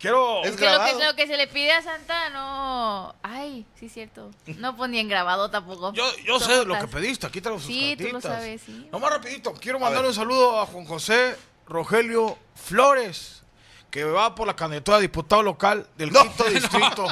Quiero... 0.00 0.42
Es 0.44 0.52
Es 0.52 0.56
que 0.56 0.64
lo, 0.64 0.70
que 0.70 0.76
grabado. 0.78 1.04
lo 1.04 1.14
que 1.14 1.26
se 1.26 1.36
le 1.36 1.46
pide 1.46 1.72
a 1.72 1.82
Santa 1.82 2.30
no... 2.30 3.14
Ay, 3.22 3.66
sí 3.78 3.86
es 3.86 3.92
cierto. 3.92 4.30
No, 4.56 4.74
ni 4.88 4.98
en 4.98 5.08
grabado 5.08 5.50
tampoco. 5.50 5.92
Yo, 5.92 6.04
yo 6.24 6.40
sé 6.40 6.64
lo 6.64 6.78
que 6.78 6.88
pediste, 6.88 7.26
aquí 7.26 7.40
traigo 7.42 7.58
sus 7.60 7.66
Sí, 7.68 7.96
tú 7.98 8.04
lo 8.04 8.12
cartitas. 8.12 8.32
sabes, 8.36 8.62
sí. 8.64 8.88
Nomás 8.90 9.10
rapidito, 9.10 9.52
quiero 9.54 9.78
mandar 9.78 10.04
un 10.04 10.14
saludo 10.14 10.58
a 10.60 10.64
Juan 10.66 10.86
José 10.86 11.36
Rogelio 11.66 12.38
Flores, 12.54 13.42
que 13.90 14.04
va 14.04 14.34
por 14.34 14.46
la 14.46 14.56
candidatura 14.56 14.96
a 14.96 15.00
diputado 15.00 15.42
local 15.42 15.86
del 15.98 16.10
No, 16.12 16.22
quinto 16.22 16.44
distrito. 16.50 17.06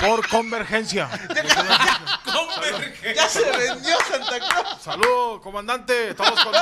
Por 0.00 0.28
convergencia. 0.28 1.08
¡Ya 3.14 3.28
se 3.28 3.42
vendió 3.44 3.96
Santa 4.08 4.38
Claus! 4.38 4.82
Saludos, 4.82 5.40
comandante. 5.42 6.10
Estamos 6.10 6.38
con. 6.44 6.52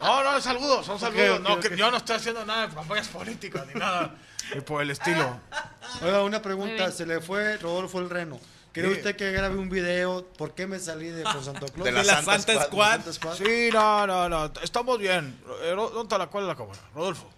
No, 0.00 0.22
no, 0.24 0.40
saludos, 0.40 0.86
son 0.86 0.98
saludos. 0.98 1.40
no, 1.40 1.58
que 1.60 1.76
yo 1.76 1.90
no 1.90 1.96
estoy 1.98 2.16
haciendo 2.16 2.44
nada 2.44 2.66
de 2.68 2.74
campañas 2.74 3.08
políticas 3.08 3.66
ni 3.66 3.74
nada. 3.78 4.14
Y 4.56 4.60
por 4.60 4.82
el 4.82 4.90
estilo. 4.90 5.40
Oiga, 6.02 6.22
una 6.22 6.40
pregunta. 6.40 6.90
Se 6.90 7.04
le 7.06 7.20
fue 7.20 7.56
Rodolfo 7.58 7.98
el 7.98 8.08
Reno. 8.08 8.40
¿Cree 8.72 8.92
Sí. 8.92 8.98
usted 8.98 9.16
que 9.16 9.32
grabe 9.32 9.56
un 9.56 9.68
video? 9.68 10.24
¿Por 10.36 10.54
qué 10.54 10.66
me 10.66 10.78
salí 10.78 11.08
de 11.08 11.22
con 11.24 11.42
Santa 11.44 11.66
Claus? 11.66 11.84
De 11.84 11.90
la 11.92 12.00
De 12.00 12.06
la 12.06 12.14
Santa 12.22 12.38
Santa 12.38 12.64
Squad. 12.66 13.00
Squad. 13.00 13.12
Squad. 13.12 13.34
Sí, 13.36 13.70
no, 13.72 14.06
no, 14.06 14.28
no. 14.28 14.52
Estamos 14.62 14.98
bien. 14.98 15.38
Eh, 15.62 15.72
¿Dónde 15.74 16.02
está 16.02 16.18
la 16.18 16.26
cuál 16.28 16.44
es 16.44 16.48
la 16.48 16.54
cámara? 16.56 16.78
Rodolfo. 16.94 17.28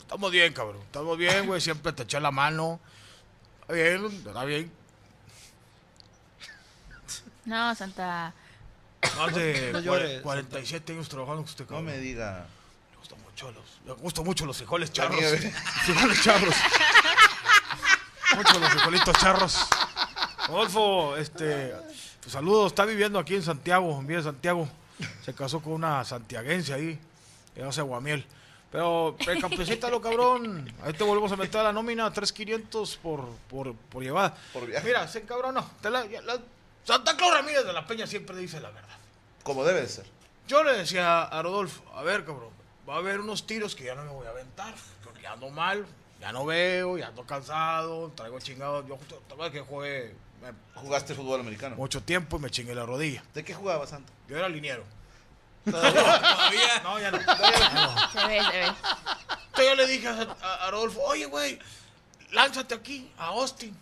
Estamos 0.00 0.30
bien, 0.30 0.52
cabrón. 0.52 0.82
Estamos 0.82 1.16
bien, 1.16 1.46
güey. 1.46 1.60
Siempre 1.60 1.92
te 1.92 2.02
eché 2.02 2.20
la 2.20 2.30
mano. 2.32 2.80
Está 3.62 3.72
bien, 3.72 4.06
está 4.06 4.44
bien. 4.44 4.72
No, 7.50 7.74
Santa... 7.74 8.32
Más 9.16 9.34
de 9.34 9.70
No 9.72 9.80
llores, 9.80 10.20
47 10.20 10.92
años 10.92 11.08
trabajando 11.08 11.42
con 11.42 11.48
usted, 11.50 11.64
No 11.64 11.68
cabrón. 11.68 11.86
me 11.86 11.98
diga. 11.98 12.46
Me 12.92 12.96
gustan 12.98 13.18
mucho 13.22 13.50
los, 13.50 13.64
me 13.84 13.92
gustan 13.94 14.24
mucho 14.24 14.46
los 14.46 14.56
frijoles 14.58 14.92
charros. 14.92 15.18
nieve. 15.18 15.38
frijoles 15.84 16.22
charros. 16.22 16.54
mucho 18.36 18.58
los 18.60 18.68
frijolitos 18.70 19.18
charros. 19.18 19.58
Rodolfo, 20.48 21.16
este, 21.16 21.74
pues, 22.20 22.32
saludos, 22.32 22.68
está 22.68 22.84
viviendo 22.84 23.18
aquí 23.18 23.34
en 23.34 23.42
Santiago, 23.42 23.98
en 23.98 24.06
Villa 24.06 24.18
de 24.18 24.24
Santiago. 24.24 24.68
Se 25.24 25.34
casó 25.34 25.60
con 25.60 25.72
una 25.72 26.04
santiaguense 26.04 26.72
ahí, 26.74 26.98
que 27.54 27.62
hace 27.64 27.82
guamiel. 27.82 28.24
Pero, 28.70 29.16
lo 29.90 30.00
cabrón. 30.00 30.72
Ahí 30.84 30.92
te 30.92 31.02
volvemos 31.02 31.32
a 31.32 31.36
meter 31.36 31.60
a 31.62 31.64
la 31.64 31.72
nómina, 31.72 32.12
3.500 32.12 32.98
por, 32.98 33.28
por, 33.48 33.74
por 33.74 34.02
llevada. 34.02 34.36
Por 34.52 34.66
viaje. 34.66 34.86
Mira, 34.86 35.08
se 35.08 35.18
encabronó. 35.20 35.68
Te 35.80 35.90
la- 35.90 36.06
ya- 36.06 36.22
la- 36.22 36.38
Santa 36.84 37.16
Claus 37.16 37.34
Ramírez 37.34 37.64
de 37.64 37.72
la 37.72 37.86
Peña 37.86 38.06
siempre 38.06 38.36
dice 38.36 38.60
la 38.60 38.70
verdad. 38.70 38.88
Como 39.42 39.64
debe 39.64 39.82
de 39.82 39.88
ser. 39.88 40.06
Yo 40.48 40.62
le 40.64 40.72
decía 40.76 41.22
a 41.22 41.42
Rodolfo, 41.42 41.82
a 41.94 42.02
ver, 42.02 42.24
cabrón, 42.24 42.50
va 42.88 42.94
a 42.94 42.98
haber 42.98 43.20
unos 43.20 43.46
tiros 43.46 43.74
que 43.76 43.84
ya 43.84 43.94
no 43.94 44.02
me 44.04 44.10
voy 44.10 44.26
a 44.26 44.30
aventar, 44.30 44.74
porque 45.04 45.22
ya 45.22 45.32
ando 45.32 45.48
mal, 45.50 45.86
ya 46.20 46.32
no 46.32 46.44
veo, 46.44 46.98
ya 46.98 47.08
ando 47.08 47.24
cansado, 47.24 48.10
traigo 48.16 48.40
chingado. 48.40 48.86
Yo 48.86 48.96
justo, 48.96 49.22
¿te 49.28 49.34
acuerdas 49.34 49.52
que 49.52 49.60
jugué 49.60 50.14
Jugaste 50.74 51.14
fútbol 51.14 51.40
americano. 51.40 51.76
mucho 51.76 52.02
tiempo 52.02 52.38
y 52.38 52.40
me 52.40 52.50
chingué 52.50 52.74
la 52.74 52.86
rodilla. 52.86 53.22
¿De 53.34 53.44
qué 53.44 53.52
jugaba 53.54 53.86
Santa? 53.86 54.10
Yo 54.26 54.38
era 54.38 54.48
liniero. 54.48 54.84
Todavía. 55.70 56.00
No, 56.82 56.98
ya 56.98 57.10
no. 57.10 57.18
ya 57.18 57.70
no. 57.74 58.10
Se 58.20 58.26
ve, 58.26 58.40
se 58.42 58.50
ve. 58.50 58.64
Entonces 58.66 59.64
yo 59.66 59.74
le 59.74 59.86
dije 59.86 60.08
a, 60.08 60.36
a- 60.42 60.66
a 60.66 60.70
Rodolfo, 60.70 61.00
oye, 61.02 61.26
güey, 61.26 61.58
lánzate 62.30 62.74
aquí, 62.74 63.12
a 63.18 63.26
Austin, 63.26 63.76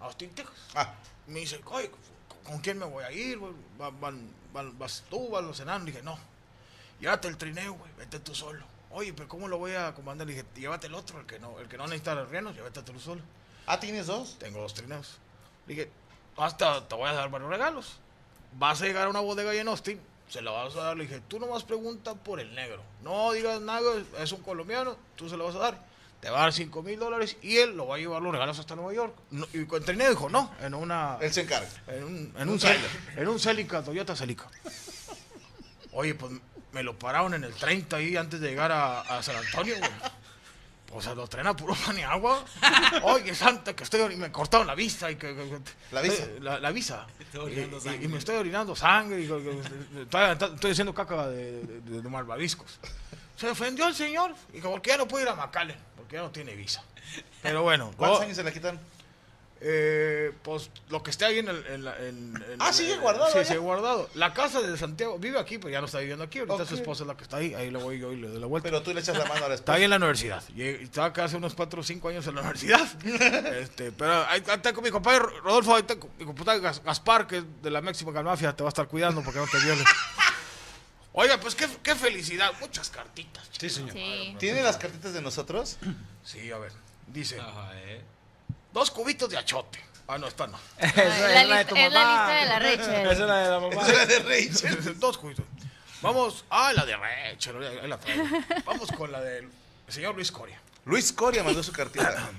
a 0.00 0.04
Austin, 0.04 0.30
Texas. 0.34 0.54
Ah, 0.74 0.92
Me 1.26 1.40
dice, 1.40 1.60
oye, 1.66 1.90
¿con 2.48 2.58
quién 2.58 2.78
me 2.78 2.84
voy 2.86 3.04
a 3.04 3.12
ir? 3.12 3.38
güey? 3.38 3.52
Van, 3.78 4.00
van- 4.00 4.30
van- 4.52 4.78
vas 4.78 5.04
tú, 5.08 5.28
van 5.30 5.46
los 5.46 5.60
enanos. 5.60 5.86
Dije, 5.86 6.02
no, 6.02 6.18
llévate 7.00 7.28
el 7.28 7.36
trineo, 7.36 7.74
güey, 7.74 7.90
vete 7.98 8.18
tú 8.20 8.34
solo. 8.34 8.64
Oye, 8.90 9.12
pero 9.12 9.28
¿cómo 9.28 9.46
lo 9.48 9.58
voy 9.58 9.72
a 9.74 9.94
comandar? 9.94 10.26
Le 10.26 10.32
dije, 10.34 10.46
llévate 10.56 10.86
el 10.86 10.94
otro, 10.94 11.20
el 11.20 11.26
que 11.26 11.38
no, 11.38 11.58
el 11.60 11.68
que 11.68 11.76
no 11.76 11.84
necesita 11.84 12.14
los 12.14 12.28
renos, 12.30 12.54
llévate 12.56 12.82
tú 12.82 12.98
solo. 12.98 13.20
ah, 13.66 13.78
¿tienes 13.78 14.06
dos? 14.06 14.36
Tengo 14.38 14.60
dos 14.60 14.72
trineos. 14.74 15.18
Le 15.66 15.74
dije, 15.74 15.90
hasta 16.36 16.88
te 16.88 16.94
voy 16.94 17.08
a 17.08 17.12
dar 17.12 17.28
varios 17.30 17.50
regalos. 17.50 17.98
Vas 18.54 18.80
a 18.80 18.86
llegar 18.86 19.06
a 19.06 19.10
una 19.10 19.20
bodega 19.20 19.50
ahí 19.50 19.58
en 19.58 19.68
Austin, 19.68 20.00
se 20.30 20.40
la 20.40 20.50
vas 20.50 20.74
a 20.74 20.82
dar. 20.82 20.96
Le 20.96 21.04
dije, 21.04 21.20
tú 21.28 21.38
nomás 21.38 21.64
pregunta 21.64 22.14
por 22.14 22.40
el 22.40 22.54
negro. 22.54 22.82
No 23.02 23.32
digas 23.32 23.60
nada, 23.60 23.82
es 24.18 24.32
un 24.32 24.40
colombiano, 24.42 24.96
tú 25.16 25.28
se 25.28 25.36
lo 25.36 25.44
vas 25.44 25.54
a 25.56 25.58
dar. 25.58 25.87
Te 26.20 26.30
va 26.30 26.38
a 26.38 26.42
dar 26.42 26.52
5 26.52 26.82
mil 26.82 26.98
dólares 26.98 27.36
y 27.42 27.58
él 27.58 27.76
lo 27.76 27.86
va 27.86 27.94
a 27.94 27.98
llevar 27.98 28.20
los 28.20 28.32
regalos 28.32 28.58
hasta 28.58 28.74
Nueva 28.74 28.92
York. 28.92 29.14
No, 29.30 29.46
y 29.52 29.64
trineo 29.64 30.10
dijo, 30.10 30.28
no, 30.28 30.52
en 30.60 30.74
una... 30.74 31.16
Él 31.20 31.32
se 31.32 31.42
encarga. 31.42 31.68
En 31.86 32.02
un, 32.04 32.34
en 32.36 32.48
un, 32.48 32.58
Cel- 32.58 32.76
en 33.16 33.28
un 33.28 33.38
Celica, 33.38 33.82
Toyota 33.84 34.16
Celica. 34.16 34.48
Oye, 35.92 36.14
pues 36.14 36.32
me 36.72 36.82
lo 36.82 36.98
pararon 36.98 37.34
en 37.34 37.44
el 37.44 37.54
30 37.54 37.96
ahí 37.96 38.16
antes 38.16 38.40
de 38.40 38.48
llegar 38.48 38.72
a, 38.72 39.00
a 39.02 39.22
San 39.22 39.36
Antonio, 39.36 39.76
güey. 39.78 39.90
O 40.90 41.02
sea, 41.02 41.14
lo 41.14 41.28
traen 41.28 41.46
a 41.46 41.54
puro 41.54 41.74
pan 41.74 41.98
y 41.98 42.02
agua. 42.02 42.42
Oye, 43.02 43.34
santa, 43.34 43.76
que 43.76 43.84
estoy... 43.84 44.00
ori- 44.00 44.16
me 44.16 44.32
cortaron 44.32 44.66
la 44.66 44.74
visa 44.74 45.10
y 45.10 45.16
que... 45.16 45.34
que- 45.36 45.48
que- 45.50 45.60
¿La 45.92 46.00
visa? 46.00 46.24
eh, 46.24 46.38
La, 46.40 46.58
la 46.58 46.70
visa. 46.72 47.06
Estoy 47.20 47.40
orinando 47.42 47.76
Y- 47.76 47.80
y- 47.80 47.82
sangre. 47.82 48.04
Y, 48.04 48.08
me 48.08 48.18
estoy 48.18 48.36
orinando 48.36 48.74
sangre 48.74 49.20
y... 49.20 49.28
que- 49.28 49.42
que- 49.42 50.02
estoy, 50.02 50.48
estoy 50.54 50.70
haciendo 50.72 50.94
caca 50.94 51.28
de, 51.28 51.62
de, 51.62 52.02
de 52.02 52.08
malvaviscos. 52.08 52.80
Se 53.36 53.48
ofendió 53.48 53.86
el 53.86 53.94
señor 53.94 54.34
y 54.52 54.60
como 54.60 54.80
que 54.82 54.90
ya 54.90 54.96
no 54.96 55.06
puede 55.06 55.24
ir 55.24 55.28
a 55.30 55.34
Macale, 55.36 55.76
porque 56.08 56.16
ya 56.16 56.22
no 56.22 56.30
tiene 56.30 56.54
visa. 56.56 56.82
Pero 57.42 57.62
bueno. 57.62 57.92
¿Cuántos 57.98 58.20
oh, 58.20 58.22
años 58.22 58.34
se 58.36 58.42
la 58.42 58.50
quitan? 58.52 58.80
eh, 59.60 60.30
pues 60.44 60.70
lo 60.88 61.02
que 61.02 61.10
está 61.10 61.26
ahí 61.26 61.40
en 61.40 61.48
el. 61.48 61.66
en 61.66 61.84
la- 61.84 61.96
en- 61.98 62.32
en- 62.52 62.56
Ah, 62.62 62.72
sigue 62.72 62.94
en- 62.94 63.00
guardado 63.00 63.32
Sí, 63.32 63.44
sigue 63.44 63.58
guardado. 63.58 64.08
La 64.14 64.32
casa 64.32 64.60
de 64.62 64.76
Santiago 64.78 65.18
vive 65.18 65.36
aquí, 65.38 65.58
pero 65.58 65.70
ya 65.70 65.80
no 65.80 65.86
está 65.86 65.98
viviendo 65.98 66.22
aquí. 66.22 66.38
Ahorita 66.38 66.64
su 66.64 66.76
esposa 66.76 67.02
es 67.02 67.08
la 67.08 67.16
que 67.16 67.24
está 67.24 67.38
ahí. 67.38 67.54
Ahí 67.54 67.70
le 67.72 67.78
voy 67.78 67.98
yo 67.98 68.12
y 68.12 68.16
le 68.16 68.28
doy 68.28 68.38
la 68.38 68.46
vuelta. 68.46 68.68
Pero 68.68 68.82
tú 68.82 68.94
le 68.94 69.00
echas 69.00 69.18
la 69.18 69.24
mano 69.24 69.44
a 69.44 69.48
la 69.48 69.54
Está 69.56 69.72
esposa. 69.72 69.76
ahí 69.76 69.82
en 69.84 69.90
la 69.90 69.96
universidad. 69.96 70.42
Estaba 70.56 71.08
acá 71.08 71.24
hace 71.24 71.36
unos 71.36 71.54
4 71.54 71.80
o 71.80 71.82
5 71.82 72.08
años 72.08 72.24
en 72.28 72.36
la 72.36 72.40
universidad. 72.42 72.86
este, 73.56 73.90
pero 73.90 74.24
ahí 74.28 74.44
ahí 74.48 74.58
tengo 74.58 74.80
mi 74.80 74.90
compadre 74.92 75.18
Rodolfo, 75.42 75.74
ahí 75.74 75.82
tengo 75.82 76.08
mi 76.18 76.24
compadre 76.24 76.60
Gas- 76.60 76.80
Gaspar, 76.84 77.26
que 77.26 77.38
es 77.38 77.44
de 77.60 77.70
la 77.72 77.80
Mexican 77.80 78.24
Mafia, 78.24 78.54
te 78.54 78.62
va 78.62 78.68
a 78.68 78.70
estar 78.70 78.86
cuidando 78.86 79.22
porque 79.22 79.40
no 79.40 79.46
te 79.48 79.58
viole. 79.58 79.82
Oiga, 81.12 81.38
pues 81.40 81.54
qué, 81.54 81.68
qué 81.82 81.94
felicidad. 81.94 82.52
Muchas 82.60 82.90
cartitas. 82.90 83.48
Sí, 83.58 83.68
señor. 83.70 83.92
Sí. 83.92 84.36
¿Tiene 84.38 84.62
las 84.62 84.76
cartitas 84.76 85.12
de 85.12 85.22
nosotros? 85.22 85.78
Sí, 86.24 86.50
a 86.52 86.58
ver. 86.58 86.72
Dice, 87.06 87.40
Ajá, 87.40 87.70
eh. 87.74 88.02
dos 88.72 88.90
cubitos 88.90 89.28
de 89.30 89.38
achote. 89.38 89.82
Ah, 90.06 90.16
no, 90.18 90.26
esta 90.26 90.46
no. 90.46 90.58
Ah, 90.80 90.86
la 90.96 91.44
lista- 91.44 91.74
es 91.86 91.92
la 91.92 92.00
lista 92.00 92.28
de 92.28 92.46
la 92.46 92.58
Rachel. 92.58 92.94
Esa 93.06 93.12
es 93.12 93.18
la 93.18 93.36
de 93.38 93.50
la 93.50 93.60
mamá. 93.60 93.82
Esa 93.82 93.90
es 93.92 93.98
la 93.98 94.06
de 94.06 94.18
Rachel. 94.20 94.98
dos 95.00 95.18
cubitos. 95.18 95.44
Vamos, 96.00 96.44
ah, 96.50 96.72
la 96.72 96.86
de 96.86 96.96
Rachel, 96.96 97.56
ahí 97.82 97.88
la 97.88 97.98
traigo. 97.98 98.24
Vamos 98.64 98.90
con 98.92 99.10
la 99.10 99.20
del 99.20 99.48
señor 99.88 100.14
Luis 100.14 100.30
Coria. 100.30 100.60
Luis 100.84 101.12
Coria 101.12 101.42
mandó 101.42 101.62
su 101.62 101.72
cartita. 101.72 102.30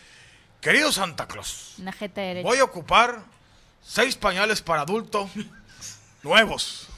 Querido 0.60 0.90
Santa 0.90 1.28
Claus, 1.28 1.74
Una 1.78 1.92
jeta 1.92 2.22
derecha. 2.22 2.48
voy 2.48 2.58
a 2.58 2.64
ocupar 2.64 3.22
seis 3.82 4.16
pañales 4.16 4.62
para 4.62 4.80
adulto 4.82 5.28
nuevos, 6.22 6.88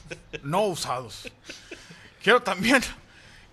no 0.43 0.63
usados. 0.63 1.31
Quiero 2.23 2.41
también 2.41 2.81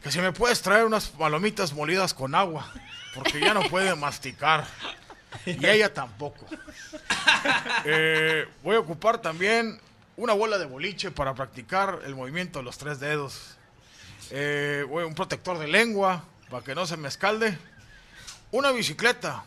que 0.02 0.10
si 0.12 0.18
me 0.20 0.32
puedes 0.32 0.60
traer 0.62 0.84
unas 0.84 1.06
palomitas 1.08 1.72
molidas 1.72 2.12
con 2.14 2.34
agua, 2.34 2.70
porque 3.14 3.40
ya 3.40 3.54
no 3.54 3.62
puede 3.68 3.94
masticar. 3.94 4.66
Y 5.46 5.66
ella 5.66 5.92
tampoco. 5.92 6.46
Eh, 7.84 8.46
voy 8.62 8.76
a 8.76 8.80
ocupar 8.80 9.18
también 9.18 9.80
una 10.16 10.32
bola 10.32 10.58
de 10.58 10.64
boliche 10.66 11.10
para 11.10 11.34
practicar 11.34 12.00
el 12.04 12.14
movimiento 12.14 12.58
de 12.60 12.64
los 12.64 12.78
tres 12.78 13.00
dedos. 13.00 13.56
Eh, 14.30 14.84
voy- 14.88 15.04
un 15.04 15.14
protector 15.14 15.58
de 15.58 15.66
lengua 15.68 16.24
para 16.50 16.64
que 16.64 16.74
no 16.74 16.86
se 16.86 16.96
me 16.96 17.08
escalde. 17.08 17.58
Una 18.52 18.70
bicicleta 18.70 19.44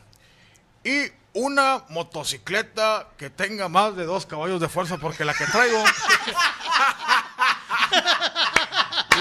y 0.84 1.08
una 1.34 1.84
motocicleta 1.90 3.08
que 3.18 3.30
tenga 3.30 3.70
más 3.70 3.96
de 3.96 4.06
dos 4.06 4.26
caballos 4.26 4.60
de 4.60 4.68
fuerza 4.70 4.98
porque 4.98 5.24
la 5.24 5.34
que 5.34 5.46
traigo 5.46 5.84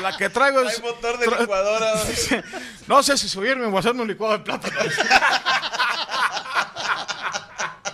la 0.01 0.17
que 0.17 0.29
traigo 0.31 0.61
es 0.63 0.77
Hay 0.77 0.83
motor 0.83 1.19
de 1.19 1.27
licuadora. 1.27 1.95
no 2.87 3.03
sé 3.03 3.17
si 3.19 3.29
subirme 3.29 3.67
o 3.67 3.79
hacerme 3.79 4.03
un 4.03 4.09
licuado 4.09 4.39
de 4.39 4.45
plátano 4.45 4.77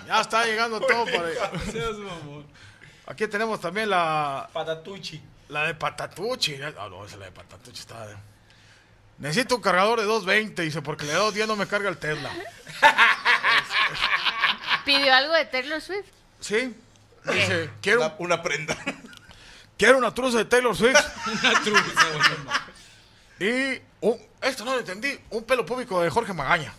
ya 0.07 0.21
está 0.21 0.45
llegando 0.45 0.81
todo 0.81 1.05
para 1.07 1.29
aquí 3.07 3.27
tenemos 3.29 3.61
también 3.61 3.91
la 3.91 4.49
Patatucci. 4.53 5.21
la 5.49 5.65
de 5.65 5.75
Patatucci 5.75 6.59
ah 6.63 6.89
no 6.91 7.05
esa 7.05 7.15
es 7.15 7.21
la 7.21 7.27
de 7.27 7.33
Patatucci 7.33 7.81
está 7.81 8.07
necesito 9.19 9.57
un 9.57 9.63
cargador 9.63 10.01
de 10.01 10.05
220 10.07 10.63
dice 10.63 10.83
porque 10.83 11.05
le 11.07 11.13
da 11.13 11.19
210 11.19 11.49
no 11.49 11.57
me 11.57 11.67
carga 11.67 11.89
el 11.89 11.97
Tesla 11.97 12.31
¿Pidió 14.85 15.15
algo 15.15 15.33
de 15.35 15.45
Taylor 15.45 15.81
Swift? 15.81 16.07
Sí. 16.41 16.75
Dice, 17.25 17.71
quiero, 17.81 18.01
Una, 18.01 18.15
una 18.19 18.43
prenda. 18.43 18.77
Quiero 19.77 19.99
una 19.99 20.13
truza 20.15 20.39
de 20.39 20.45
Taylor 20.45 20.77
Swift. 20.77 20.97
Una 21.27 21.61
truza, 21.63 22.07
y 23.41 23.81
un, 24.03 24.19
esto 24.41 24.65
no 24.65 24.75
lo 24.75 24.79
entendí, 24.81 25.19
un 25.31 25.43
pelo 25.43 25.67
público 25.67 26.01
de 26.01 26.11
Jorge 26.11 26.33
Magaña. 26.33 26.73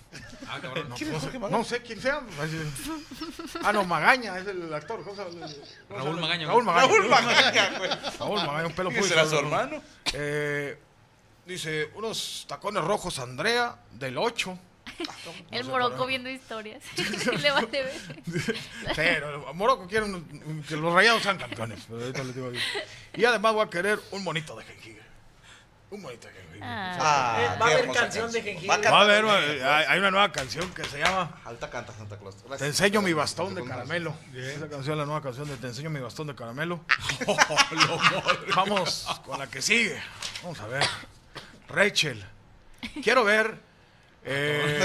Ah, 0.48 0.60
cabrón. 0.62 0.88
No, 0.90 0.96
¿Quién 0.96 1.10
es 1.14 1.16
Jorge 1.20 1.32
sé, 1.34 1.40
Magaña? 1.40 1.58
no 1.58 1.64
sé 1.66 1.82
quién 1.82 2.02
sea. 2.02 2.22
Ah, 3.64 3.74
no, 3.74 3.84
Magaña 3.84 4.38
es 4.38 4.48
el 4.48 4.74
actor. 4.74 5.04
¿cómo 5.04 5.16
se 5.16 5.24
llama? 5.24 5.48
¿Cómo 5.48 5.48
se 5.48 6.04
Raúl? 6.06 6.22
Magaña, 6.22 6.48
Raúl. 6.48 6.64
Magaña. 6.64 6.88
Raúl 6.88 7.10
Magaña, 7.10 7.78
güey. 7.80 7.90
Raúl 8.20 8.46
Magaña, 8.46 8.68
un 8.68 8.74
pelo 8.74 8.90
¿Quién 8.90 9.02
público. 9.02 9.08
será 9.22 9.30
su 9.30 9.38
hermano? 9.38 9.82
Eh, 10.14 10.78
dice, 11.46 11.92
unos 11.96 12.46
tacones 12.48 12.84
rojos 12.84 13.20
Andrea 13.20 13.76
del 13.92 14.18
8. 14.18 14.58
El 15.52 15.64
moroco 15.66 16.06
viendo 16.06 16.30
historias. 16.30 16.84
Le 16.98 17.52
ver. 17.52 17.92
Pero 18.96 19.54
Morocco 19.54 19.88
quiere 19.88 20.06
un- 20.06 20.16
un- 20.46 20.64
que 20.68 20.76
los 20.76 20.94
rayados 20.94 21.24
sean 21.24 21.38
campeones. 21.38 21.80
Pero 21.88 22.02
ahorita 22.02 22.24
les 22.24 22.36
digo 22.36 22.50
ahí. 22.50 22.60
Y 23.16 23.26
además 23.26 23.54
voy 23.54 23.66
a 23.66 23.70
querer 23.70 24.00
un 24.12 24.24
monito 24.24 24.56
de 24.56 24.64
jengibre. 24.66 25.04
Un 25.90 26.02
monito 26.02 26.28
de 26.28 26.34
jengibre. 26.34 26.60
Ah. 26.64 26.98
Ah, 27.00 27.38
Eh, 27.40 27.60
va 27.60 27.66
a 27.68 27.70
haber 27.72 27.92
canción 27.92 28.32
de 28.32 28.42
jengibre. 28.42 28.68
Va 28.68 28.76
a 28.76 28.92
Va 28.92 29.00
a 29.00 29.02
haber, 29.04 29.26
jengibre. 29.26 29.64
hay, 29.64 29.86
hay 29.90 30.00
una 30.00 30.12
nueva 30.12 30.32
canción 30.32 30.74
que 30.74 30.84
se 30.86 31.00
llama 31.00 31.40
Alta 31.46 31.70
canta 31.70 31.94
Santa 31.94 32.18
Claus. 32.18 32.36
Gracias. 32.38 32.60
Te 32.60 32.66
enseño 32.68 33.02
mi 33.02 33.14
bastón 33.14 33.54
de 33.56 33.64
caramelo. 33.64 34.16
Esa 34.34 34.70
canción 34.70 34.94
es 34.94 34.98
la 35.00 35.06
nueva 35.06 35.22
canción 35.22 35.48
de 35.48 35.58
Te 35.58 35.68
enseño 35.68 35.90
mi 35.90 36.00
bastón 36.00 36.28
de 36.28 36.36
caramelo. 36.36 36.80
Vamos 38.56 39.06
con 39.26 39.40
la 39.40 39.48
que 39.48 39.62
sigue. 39.62 40.02
Vamos 40.42 40.60
a 40.62 40.68
ver. 40.68 40.84
Rachel. 41.68 42.24
Quiero 43.04 43.24
ver. 43.24 43.73
Eh, 44.26 44.84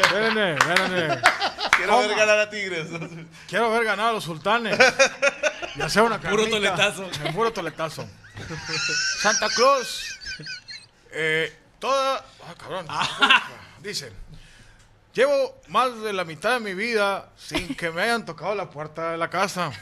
espérenme, 0.00 0.52
espérenme, 0.54 0.54
espérenme. 0.54 1.22
Quiero 1.76 1.98
ver 2.00 2.14
ganar 2.16 2.38
a 2.38 2.50
Tigres. 2.50 2.86
Quiero 3.48 3.70
ver 3.70 3.84
ganar 3.84 4.08
a 4.08 4.12
los 4.12 4.24
sultanes. 4.24 4.78
Y 5.76 5.82
hacer 5.82 6.02
una 6.02 6.18
Puro 6.20 6.44
carnita. 6.44 6.50
toletazo. 6.74 7.10
En 7.24 7.34
puro 7.34 7.52
toletazo. 7.52 8.06
Santa 9.20 9.48
Claus. 9.48 10.18
Eh, 11.12 11.56
toda. 11.78 12.24
Ah, 12.46 12.54
cabrón. 12.58 12.86
Dice. 13.80 14.12
Llevo 15.12 15.60
más 15.68 16.00
de 16.02 16.12
la 16.12 16.24
mitad 16.24 16.52
de 16.54 16.60
mi 16.60 16.72
vida 16.74 17.30
sin 17.36 17.74
que 17.74 17.90
me 17.90 18.02
hayan 18.02 18.24
tocado 18.24 18.54
la 18.54 18.70
puerta 18.70 19.10
de 19.12 19.16
la 19.18 19.28
casa. 19.28 19.72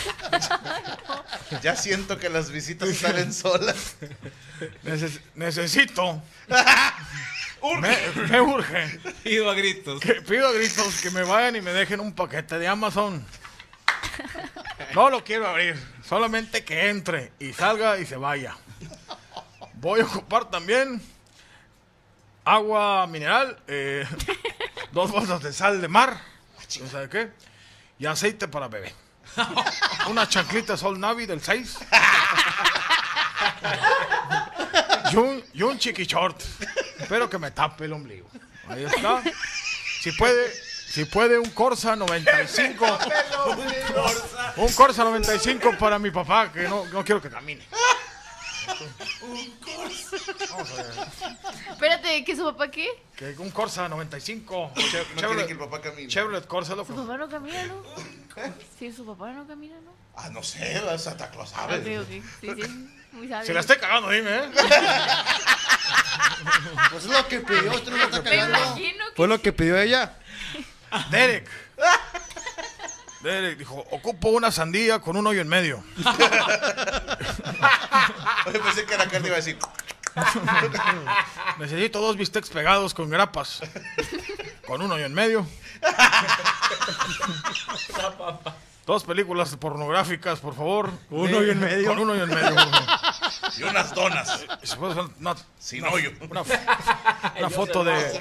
Ya 1.62 1.74
siento 1.76 2.18
que 2.18 2.28
las 2.28 2.50
visitas 2.50 2.96
salen 2.96 3.32
solas. 3.32 3.96
Neces- 4.84 5.20
necesito. 5.34 6.22
Me, 7.80 7.94
me 8.28 8.40
urge. 8.40 9.00
Pido 9.22 9.50
a 9.50 9.54
gritos. 9.54 10.00
Que 10.00 10.14
pido 10.22 10.48
a 10.48 10.52
gritos 10.52 10.98
que 11.02 11.10
me 11.10 11.22
vayan 11.24 11.56
y 11.56 11.60
me 11.60 11.72
dejen 11.72 12.00
un 12.00 12.14
paquete 12.14 12.58
de 12.58 12.66
Amazon. 12.66 13.22
No 14.94 15.10
lo 15.10 15.22
quiero 15.22 15.46
abrir, 15.46 15.76
solamente 16.08 16.64
que 16.64 16.88
entre 16.88 17.32
y 17.38 17.52
salga 17.52 17.98
y 17.98 18.06
se 18.06 18.16
vaya. 18.16 18.56
Voy 19.74 20.00
a 20.00 20.04
ocupar 20.04 20.48
también 20.50 21.02
agua 22.46 23.06
mineral, 23.06 23.58
eh, 23.68 24.06
dos 24.92 25.10
bolsas 25.10 25.42
de 25.42 25.52
sal 25.52 25.82
de 25.82 25.88
mar, 25.88 26.18
¿no 26.80 26.88
sabe 26.88 27.08
qué? 27.10 27.30
Y 27.98 28.06
aceite 28.06 28.48
para 28.48 28.68
bebé. 28.68 28.94
Una 30.08 30.28
chanclita 30.28 30.76
Sol 30.76 30.98
Navi 30.98 31.26
del 31.26 31.40
6. 31.40 31.78
Y 35.12 35.16
un, 35.16 35.44
y 35.54 35.62
un 35.62 35.78
chiqui 35.78 36.04
short. 36.04 36.40
Espero 36.98 37.28
que 37.28 37.38
me 37.38 37.50
tape 37.50 37.84
el 37.86 37.92
ombligo. 37.92 38.28
Ahí 38.68 38.84
está. 38.84 39.22
Si 40.00 40.12
puede, 40.12 40.52
si 40.88 41.04
puede 41.04 41.38
un 41.38 41.50
Corsa 41.50 41.96
95. 41.96 42.98
Un 44.56 44.72
Corsa 44.72 45.04
95 45.04 45.76
para 45.78 45.98
mi 45.98 46.10
papá, 46.10 46.52
que 46.52 46.62
no, 46.68 46.86
no 46.86 47.04
quiero 47.04 47.20
que 47.20 47.28
camine. 47.28 47.66
Espérate, 51.70 52.24
¿que 52.24 52.36
su 52.36 52.44
papá 52.44 52.70
qué? 52.70 52.88
Que 53.16 53.34
un 53.38 53.50
Corsa 53.50 53.88
95. 53.88 54.72
Che- 54.76 55.04
No 55.20 55.28
quiere 55.28 55.46
que 55.46 55.52
el 55.52 55.58
Chevrolet, 55.58 55.58
papá 55.58 55.80
camine. 55.80 56.08
Chevrolet 56.08 56.46
Corsa, 56.46 56.70
Su 56.72 56.76
loco. 56.76 56.94
papá 56.94 57.16
no 57.16 57.28
camina, 57.28 57.64
¿no? 57.66 57.82
Sí, 58.78 58.92
su 58.92 59.04
papá 59.04 59.30
no 59.32 59.46
camina, 59.46 59.74
¿no? 59.84 59.92
Ah, 60.16 60.30
no 60.30 60.42
sé, 60.42 60.80
la 60.84 60.98
Santa 60.98 61.30
Claus 61.30 61.50
sabe. 61.50 61.98
ok. 61.98 62.06
Sí, 62.08 62.22
sí. 62.40 62.90
Muy 63.12 63.28
sabio. 63.28 63.46
Si 63.46 63.52
la 63.52 63.60
estoy 63.60 63.76
cagando, 63.76 64.10
dime, 64.10 64.30
¿eh? 64.36 64.50
Pues 66.90 67.04
es 67.04 67.10
lo 67.10 67.28
que 67.28 67.40
pidió, 67.40 67.70
usted 67.72 67.90
no 67.90 67.96
lo 67.98 68.04
está 68.04 68.22
Me 68.22 68.30
cagando. 68.30 68.58
imagino 68.58 69.04
que 69.10 69.14
Fue 69.16 69.28
lo 69.28 69.40
que 69.42 69.52
pidió 69.52 69.78
ella. 69.78 70.16
Derek. 71.10 71.46
Derek 73.22 73.58
dijo, 73.58 73.84
ocupo 73.90 74.30
una 74.30 74.50
sandía 74.50 74.98
con 75.00 75.16
un 75.16 75.26
hoyo 75.26 75.42
en 75.42 75.48
medio. 75.48 75.84
Oye, 78.46 78.58
pensé 78.64 78.84
que 78.86 78.96
la 78.96 79.06
carta 79.08 79.26
iba 79.26 79.36
a 79.36 79.40
decir. 79.40 79.58
Necesito 81.58 82.00
dos 82.00 82.16
bistecs 82.16 82.50
pegados 82.50 82.94
con 82.94 83.08
grapas. 83.10 83.60
Con 84.66 84.82
un 84.82 84.90
hoyo 84.90 85.06
en 85.06 85.14
medio. 85.14 85.46
Dos 88.86 89.04
películas 89.04 89.54
pornográficas, 89.56 90.40
por 90.40 90.54
favor. 90.54 90.90
Un 91.10 91.28
De- 91.30 91.36
hoyo 91.36 91.52
en 91.52 91.60
medio. 91.60 91.88
Con 91.88 91.98
un 92.00 92.10
hoyo 92.10 92.24
en 92.24 92.30
medio. 92.30 92.54
por 92.54 92.70
favor. 92.70 93.52
Y 93.58 93.62
unas 93.62 93.94
donas. 93.94 94.46
Y 94.62 94.66
si 94.66 94.76
puede 94.76 94.94
ser 94.94 95.04
una, 95.20 95.36
Sin 95.58 95.84
hoyo. 95.86 96.10
una, 96.28 96.42
una 97.38 97.50
foto 97.50 97.84
de. 97.84 98.20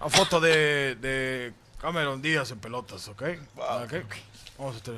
Una 0.00 0.10
foto 0.10 0.40
de, 0.40 0.96
de 0.96 1.52
Cameron 1.80 2.20
Díaz 2.22 2.50
en 2.50 2.58
pelotas, 2.58 3.06
¿ok? 3.08 3.22
Wow. 3.54 3.84
Ok. 3.84 3.92
Vamos 4.58 4.76
a 4.76 4.78
hacer. 4.80 4.94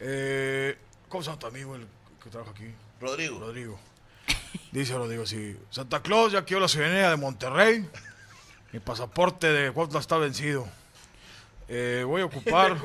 Eh, 0.00 0.78
¿Cómo 1.08 1.22
se 1.22 1.30
llama 1.30 1.38
tu 1.38 1.46
amigo 1.46 1.76
el 1.76 1.86
que 2.22 2.30
trabaja 2.30 2.50
aquí? 2.52 2.72
Rodrigo. 3.00 3.38
Rodrigo. 3.38 3.78
Dice 4.72 4.94
Rodrigo, 4.94 5.26
sí. 5.26 5.56
Santa 5.70 6.02
Claus, 6.02 6.32
ya 6.32 6.44
quiero 6.44 6.60
la 6.60 6.68
ciudadanía 6.68 7.10
de 7.10 7.16
Monterrey. 7.16 7.88
Mi 8.72 8.80
pasaporte 8.80 9.46
de 9.46 9.72
Cuautla 9.72 10.00
está 10.00 10.18
vencido. 10.18 10.68
Eh, 11.68 12.04
voy 12.06 12.22
a 12.22 12.26
ocupar 12.26 12.72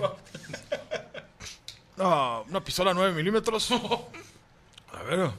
una, 1.97 2.39
una 2.41 2.63
pistola 2.63 2.93
9 2.93 3.13
milímetros. 3.13 3.69
A 4.93 5.03
ver. 5.03 5.31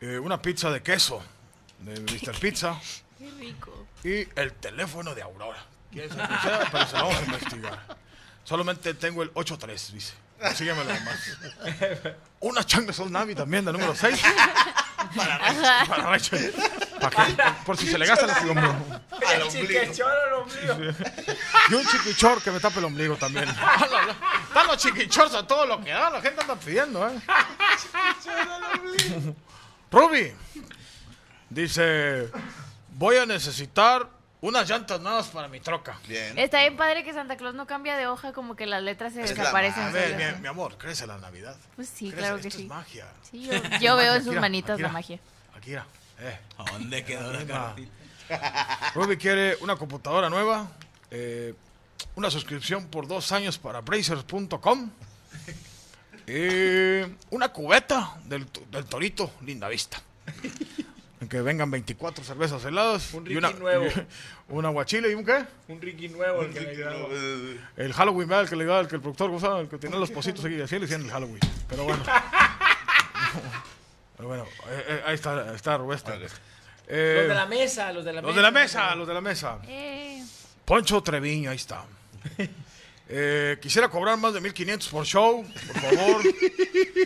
eh, 0.00 0.18
una 0.18 0.40
pizza 0.40 0.70
de 0.70 0.82
queso 0.82 1.22
de 1.80 2.00
Mr. 2.32 2.38
Pizza. 2.38 2.80
Qué 3.18 3.30
rico. 3.38 3.86
Y 4.02 4.26
el 4.38 4.52
teléfono 4.54 5.14
de 5.14 5.22
Aurora. 5.22 5.62
¿Quién 5.92 6.08
sea? 6.10 6.68
Pero 6.70 6.86
se 6.86 6.96
lo 6.96 7.04
vamos 7.04 7.16
a 7.20 7.24
investigar. 7.24 7.96
Solamente 8.44 8.94
tengo 8.94 9.22
el 9.22 9.30
83, 9.34 9.92
dice. 9.92 10.14
Sígueme 10.54 10.84
más. 10.84 11.00
Una 12.40 12.64
changa 12.64 12.92
Sol 12.92 13.12
Navi 13.12 13.34
también, 13.34 13.64
de 13.64 13.72
número 13.72 13.94
6. 13.94 14.22
Para 15.16 15.38
Rachel. 15.38 15.88
Para 15.88 16.02
Rachel. 16.04 16.54
¿Para 17.00 17.26
qué? 17.26 17.34
Por 17.64 17.76
si 17.76 17.86
se 17.86 17.98
le 17.98 18.06
gasta 18.06 18.26
el 18.40 18.50
ombligo. 18.50 19.00
Al 19.26 19.42
ombligo. 19.42 19.82
Y 21.68 21.74
un 21.74 21.86
chiquichor 21.86 22.42
que 22.42 22.50
me 22.50 22.60
tape 22.60 22.78
el 22.78 22.84
ombligo 22.86 23.16
también. 23.16 23.48
Están 24.48 24.66
los 24.66 24.76
chiquichors 24.78 25.34
a 25.34 25.46
todo 25.46 25.66
lo 25.66 25.82
que 25.82 25.90
da. 25.90 26.10
La 26.10 26.20
gente 26.20 26.40
anda 26.40 26.56
pidiendo, 26.56 27.08
¿eh? 27.08 27.20
Ruby. 29.90 30.32
Dice, 31.48 32.30
voy 32.90 33.16
a 33.16 33.26
necesitar 33.26 34.08
unas 34.40 34.68
llantas 34.68 35.00
nuevas 35.00 35.28
para 35.28 35.48
mi 35.48 35.60
troca. 35.60 35.98
Bien. 36.08 36.38
Está 36.38 36.60
bien 36.60 36.76
padre 36.76 37.04
que 37.04 37.12
Santa 37.12 37.36
Claus 37.36 37.54
no 37.54 37.66
cambia 37.66 37.96
de 37.96 38.06
hoja, 38.06 38.32
como 38.32 38.56
que 38.56 38.66
las 38.66 38.82
letras 38.82 39.12
se 39.12 39.22
Es 39.22 39.30
desaparecen. 39.36 39.82
A 39.82 39.90
ver, 39.90 40.34
mi, 40.34 40.40
mi 40.42 40.48
amor, 40.48 40.78
crece 40.78 41.06
la 41.06 41.18
Navidad. 41.18 41.56
Pues 41.76 41.88
sí, 41.88 42.06
Crece, 42.10 42.16
claro 42.22 42.40
que 42.40 42.48
esto 42.48 42.58
sí. 42.58 42.64
es 42.64 42.68
magia. 42.70 43.06
Sí, 43.30 43.42
yo, 43.42 43.52
yo 43.80 43.96
veo 43.96 44.14
en 44.14 44.24
sus 44.24 44.34
manitas 44.36 44.74
Akira. 44.74 44.88
la 44.88 44.92
magia. 44.92 45.18
Akira, 45.56 45.86
eh. 46.20 46.38
¿A 46.58 46.64
dónde 46.72 47.04
quedó 47.04 47.32
la 47.32 47.46
cartita? 47.46 47.92
Ruby 48.94 49.16
quiere 49.16 49.56
una 49.60 49.76
computadora 49.76 50.30
nueva, 50.30 50.70
eh, 51.10 51.54
una 52.14 52.30
suscripción 52.30 52.86
por 52.86 53.06
dos 53.08 53.32
años 53.32 53.58
para 53.58 53.80
Brazers.com 53.80 54.90
y 56.26 57.00
una 57.30 57.48
cubeta 57.52 58.16
del, 58.24 58.46
del 58.70 58.84
Torito 58.86 59.32
Linda 59.42 59.68
Vista. 59.68 60.00
En 61.20 61.28
que 61.28 61.42
vengan 61.42 61.70
24 61.70 62.24
cervezas 62.24 62.64
heladas 62.64 63.12
Un 63.12 63.30
y 63.30 63.36
una, 63.36 63.48
Ricky 63.48 63.60
nuevo. 63.60 63.84
y 64.48 64.52
un 64.52 64.64
aguachile 64.64 65.10
y 65.10 65.14
un 65.14 65.24
qué? 65.24 65.44
Un 65.68 65.80
Ricky 65.80 66.08
nuevo 66.08 66.40
el 66.42 66.50
que 66.52 66.60
le 66.60 66.70
ayudaba. 66.70 67.08
El 67.76 67.92
Halloween, 67.92 68.26
¿verdad? 68.28 68.44
El 68.44 68.48
que 68.48 68.56
le 68.56 68.64
da, 68.64 68.80
el 68.80 68.88
que 68.88 68.94
el 68.96 69.02
productor 69.02 69.30
usaba, 69.30 69.60
el 69.60 69.68
que 69.68 69.76
tenía 69.78 69.98
los 69.98 70.10
positos 70.10 70.44
aquí, 70.44 70.60
así 70.60 70.76
le 70.76 70.82
decían 70.82 71.02
el 71.02 71.10
Halloween. 71.10 71.40
Pero 71.68 71.84
bueno. 71.84 72.02
Pero 74.16 74.28
bueno, 74.28 74.44
eh, 74.68 74.84
eh, 74.88 75.02
ahí 75.06 75.14
está, 75.14 75.48
ahí 75.48 75.54
está 75.56 75.78
Rubesta. 75.78 76.14
Eh, 76.86 77.14
Los 77.20 77.28
de 77.28 77.34
la 77.34 77.46
mesa, 77.46 77.92
los 77.92 78.04
de 78.04 78.12
la 78.12 78.20
los 78.20 78.28
mesa. 78.30 78.36
de 78.36 78.42
la 78.42 78.50
mesa, 78.50 78.94
los 78.94 79.08
de 79.08 79.14
la 79.14 79.20
mesa. 79.20 79.58
Eh, 79.68 80.22
Poncho 80.64 81.02
Treviño, 81.02 81.50
ahí 81.50 81.56
está. 81.56 81.84
Eh, 83.12 83.58
quisiera 83.60 83.88
cobrar 83.88 84.16
más 84.18 84.32
de 84.34 84.40
1500 84.40 84.88
por 84.88 85.04
show, 85.04 85.44
por 85.44 85.82
favor. 85.82 86.22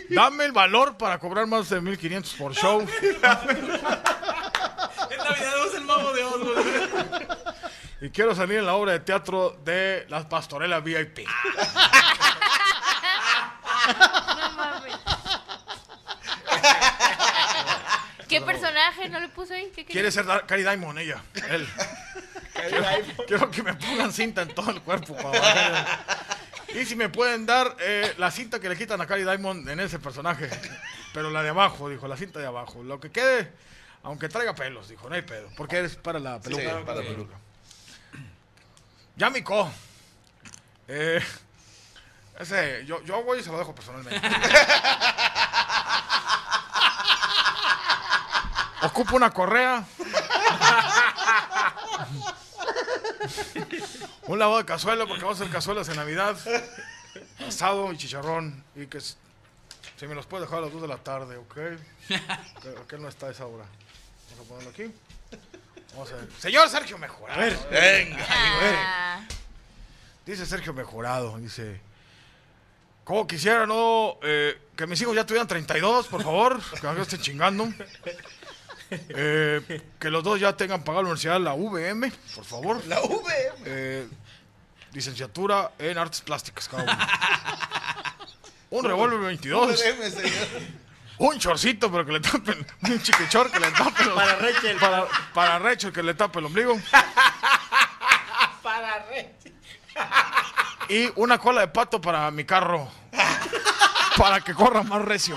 Dame 0.09 0.45
el 0.45 0.51
valor 0.51 0.97
para 0.97 1.17
cobrar 1.17 1.47
más 1.47 1.67
de 1.69 1.81
1500 1.81 2.33
por 2.33 2.53
show. 2.53 2.81
En 3.01 3.21
Navidad 5.17 5.53
vemos 5.55 5.75
el 5.75 5.83
mago 5.83 6.13
de 6.13 6.23
güey. 6.23 7.27
Y 8.01 8.09
quiero 8.11 8.35
salir 8.35 8.59
en 8.59 8.67
la 8.67 8.75
obra 8.75 8.91
de 8.91 8.99
teatro 8.99 9.57
de 9.65 10.05
Las 10.09 10.25
Pastorelas 10.25 10.83
VIP. 10.83 11.27
no 14.37 14.51
mames. 14.51 14.93
¿Qué 18.27 18.41
personaje 18.41 19.09
no 19.09 19.19
le 19.19 19.29
puso 19.29 19.55
ahí? 19.55 19.71
¿Qué 19.75 19.85
quería? 19.85 19.93
Quiere 19.93 20.11
ser 20.11 20.25
Cary 20.45 20.61
Diamond 20.61 20.99
ella, 20.99 21.23
él. 21.49 21.67
Quiero, 22.55 22.85
quiero 23.27 23.51
que 23.51 23.63
me 23.63 23.73
pongan 23.73 24.11
cinta 24.11 24.41
en 24.41 24.55
todo 24.55 24.71
el 24.71 24.81
cuerpo. 24.81 25.15
para. 25.15 26.05
Y 26.75 26.85
si 26.85 26.95
me 26.95 27.09
pueden 27.09 27.45
dar 27.45 27.75
eh, 27.79 28.13
la 28.17 28.31
cinta 28.31 28.59
que 28.59 28.67
le 28.67 28.75
quitan 28.75 28.99
a 28.99 29.07
Cary 29.07 29.23
Diamond 29.23 29.69
en 29.69 29.79
ese 29.79 29.97
personaje. 29.97 30.49
Pero 31.13 31.29
la 31.29 31.41
de 31.41 31.49
abajo, 31.49 31.87
dijo, 31.89 32.07
la 32.07 32.17
cinta 32.17 32.39
de 32.39 32.47
abajo. 32.47 32.83
Lo 32.83 32.99
que 32.99 33.11
quede, 33.11 33.49
aunque 34.03 34.27
traiga 34.27 34.53
pelos, 34.55 34.89
dijo, 34.89 35.07
no 35.07 35.15
hay 35.15 35.21
pedo. 35.21 35.49
Porque 35.55 35.79
es 35.79 35.95
para 35.95 36.19
la 36.19 36.41
peluca. 36.41 36.63
Sí, 36.63 36.69
para 36.85 37.01
la 37.01 37.07
peluca. 37.07 37.35
Yamiko. 39.15 39.71
Eh, 40.89 41.23
ese, 42.39 42.85
yo, 42.85 43.01
yo 43.03 43.23
voy 43.23 43.39
y 43.39 43.43
se 43.43 43.51
lo 43.51 43.57
dejo 43.57 43.73
personalmente. 43.73 44.21
Ocupo 48.81 49.15
una 49.15 49.31
correa. 49.31 49.85
Un 54.27 54.39
lavado 54.39 54.57
de 54.59 54.65
cazuela, 54.65 55.05
porque 55.05 55.23
vamos 55.23 55.39
a 55.39 55.43
hacer 55.43 55.53
cazuelas 55.53 55.87
en 55.89 55.95
Navidad. 55.97 56.37
Asado 57.47 57.91
y 57.93 57.97
chicharrón. 57.97 58.63
Y 58.75 58.87
que 58.87 58.99
si 58.99 60.07
me 60.07 60.15
los 60.15 60.25
puede 60.25 60.43
dejar 60.43 60.59
a 60.59 60.61
las 60.63 60.71
2 60.73 60.81
de 60.81 60.87
la 60.87 60.97
tarde, 60.97 61.37
¿ok? 61.37 61.55
Que, 62.87 62.97
no 62.97 63.07
está 63.07 63.27
a 63.27 63.31
esa 63.31 63.45
hora. 63.45 63.65
Vamos 64.31 64.45
a 64.45 64.49
ponerlo 64.49 64.69
aquí. 64.71 64.93
Vamos 65.93 66.11
a 66.11 66.15
ver. 66.15 66.29
Señor 66.39 66.69
Sergio 66.69 66.97
Mejorado. 66.97 67.41
Venga. 67.71 68.25
Ah, 68.29 69.21
Dice 70.25 70.45
Sergio 70.45 70.73
Mejorado, 70.73 71.37
dice... 71.37 71.79
Como 73.03 73.27
quisiera, 73.27 73.67
no... 73.67 74.17
eh, 74.23 74.59
que 74.75 74.87
mis 74.87 74.99
hijos 74.99 75.15
ya 75.15 75.23
tuvieran 75.25 75.47
32, 75.47 76.07
por 76.07 76.23
favor. 76.23 76.59
Que 76.81 76.87
no 76.87 77.01
estén 77.03 77.21
chingando. 77.21 77.71
Eh, 79.09 79.81
que 79.99 80.09
los 80.11 80.23
dos 80.23 80.39
ya 80.39 80.55
tengan 80.55 80.83
pagado 80.83 81.01
la 81.03 81.09
universidad, 81.09 81.39
la 81.39 81.53
VM, 81.53 82.11
por 82.35 82.45
favor. 82.45 82.85
La 82.85 83.01
V. 83.01 83.33
Eh, 83.65 84.07
licenciatura 84.93 85.71
en 85.79 85.97
artes 85.97 86.21
plásticas, 86.21 86.67
cada 86.69 86.83
uno. 88.69 88.79
Un 88.79 88.85
revólver 88.85 89.19
22. 89.21 89.81
VM, 89.81 90.11
señor. 90.11 90.47
Un 91.17 91.39
chorcito, 91.39 91.89
pero 91.91 92.05
que 92.05 92.11
le 92.11 92.19
tapen. 92.19 92.67
Un 92.83 93.01
chiquichor 93.01 93.49
que 93.49 93.59
le 93.59 93.71
tapen. 93.71 94.05
los- 94.07 94.15
Para 94.15 94.35
Rachel. 94.35 94.77
Para, 94.77 95.07
para 95.33 95.59
Rachel, 95.59 95.91
que 95.93 96.03
le 96.03 96.13
tape 96.13 96.39
el 96.39 96.45
ombligo. 96.45 96.79
Para 98.61 98.99
Rachel. 99.05 99.53
Y 100.89 101.09
una 101.15 101.37
cola 101.37 101.61
de 101.61 101.67
pato 101.69 101.99
para 102.01 102.29
mi 102.31 102.45
carro. 102.45 102.87
Para 104.17 104.41
que 104.41 104.53
corra 104.53 104.83
más 104.83 105.01
recio. 105.01 105.35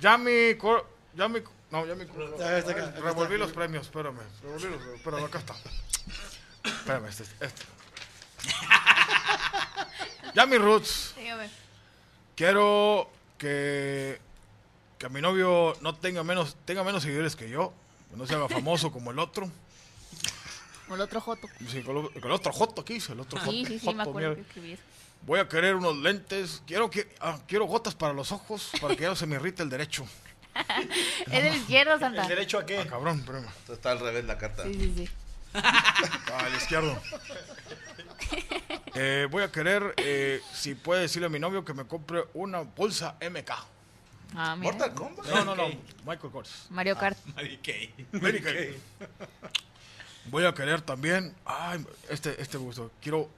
Ya 0.00 0.16
mi... 0.18 0.54
cor- 0.56 0.86
Ya 1.14 1.28
mi... 1.28 1.40
No, 1.70 1.84
ya 1.86 1.94
mi... 1.94 2.04
Ya 2.38 2.58
está 2.58 2.72
acá, 2.72 2.84
acá 2.88 3.00
Revolví 3.00 3.34
está. 3.34 3.44
los 3.46 3.52
premios, 3.52 3.86
espérame. 3.86 4.20
Revolví 4.42 4.64
los 4.68 4.76
premios. 4.78 4.96
Espérame, 4.98 5.24
acá 5.24 5.38
está. 5.38 5.54
Espérame, 6.64 7.06
este, 7.08 7.22
este. 7.40 7.62
Ya 10.34 10.46
mi 10.46 10.58
Roots. 10.58 11.14
dígame. 11.16 11.50
Quiero 12.36 13.10
que, 13.38 14.20
que 14.98 15.08
mi 15.08 15.20
novio 15.20 15.76
no 15.80 15.94
tenga 15.96 16.22
menos, 16.22 16.56
tenga 16.64 16.84
menos 16.84 17.02
seguidores 17.02 17.34
que 17.34 17.48
yo. 17.50 17.72
Que 18.10 18.16
no 18.16 18.26
se 18.26 18.34
haga 18.34 18.48
famoso 18.48 18.92
como 18.92 19.10
el 19.10 19.18
otro. 19.18 19.50
Como 20.84 20.94
el 20.96 21.00
otro 21.02 21.20
Joto. 21.20 21.48
Sí, 21.68 21.82
con 21.82 21.94
lo- 21.96 22.10
con 22.12 22.24
el 22.24 22.30
otro 22.30 22.52
Joto 22.52 22.82
aquí, 22.82 22.98
el 23.08 23.20
otro 23.20 23.38
Joto. 23.40 23.50
Sí, 23.50 23.64
sí, 23.66 23.78
sí, 23.78 23.86
Joto, 23.86 23.96
me 23.96 24.02
acuerdo 24.04 24.20
mira. 24.30 24.34
que 24.36 24.40
escribí 24.42 24.72
eso. 24.72 24.82
Voy 25.22 25.40
a 25.40 25.48
querer 25.48 25.74
unos 25.74 25.96
lentes. 25.96 26.62
Quiero 26.66 26.90
que 26.90 27.08
ah, 27.20 27.38
quiero 27.46 27.66
gotas 27.66 27.94
para 27.94 28.12
los 28.12 28.32
ojos 28.32 28.70
para 28.80 28.94
que 28.96 29.02
ya 29.02 29.08
no 29.08 29.16
se 29.16 29.26
me 29.26 29.36
irrite 29.36 29.62
el 29.62 29.70
derecho. 29.70 30.06
Es 31.30 31.42
del 31.44 31.54
izquierdo, 31.54 31.98
Santa. 31.98 32.22
¿El 32.22 32.28
derecho 32.28 32.58
a 32.58 32.66
qué? 32.66 32.78
Ah, 32.78 32.86
cabrón. 32.86 33.18
Entonces 33.18 33.70
Está 33.70 33.92
al 33.92 34.00
revés 34.00 34.24
la 34.24 34.38
carta. 34.38 34.64
Sí, 34.64 34.74
sí, 34.74 34.94
sí. 34.96 35.08
Ah, 35.54 36.46
el 36.46 36.54
izquierdo. 36.54 37.00
Eh, 38.94 39.28
voy 39.30 39.44
a 39.44 39.52
querer, 39.52 39.94
eh, 39.96 40.40
si 40.52 40.74
puede 40.74 41.02
decirle 41.02 41.26
a 41.26 41.28
mi 41.28 41.38
novio 41.38 41.64
que 41.64 41.72
me 41.72 41.84
compre 41.84 42.24
una 42.34 42.62
bolsa 42.62 43.16
MK. 43.20 43.50
Ah, 44.34 44.56
mira. 44.56 44.72
Mortal 44.72 44.94
Kombat. 44.94 45.26
No, 45.26 45.44
no, 45.44 45.54
no. 45.54 45.68
Michael 46.04 46.32
Kors. 46.32 46.66
Mario 46.70 46.96
Kart. 46.96 47.16
Mary 47.36 47.58
Kay. 47.58 47.94
Mary 48.12 48.42
Kay. 48.42 48.76
Voy 50.26 50.44
a 50.44 50.52
querer 50.52 50.82
también. 50.82 51.34
Ay, 51.44 51.84
este, 52.08 52.40
este 52.40 52.58
me 52.58 52.64
gustó. 52.64 52.90
Quiero, 53.00 53.30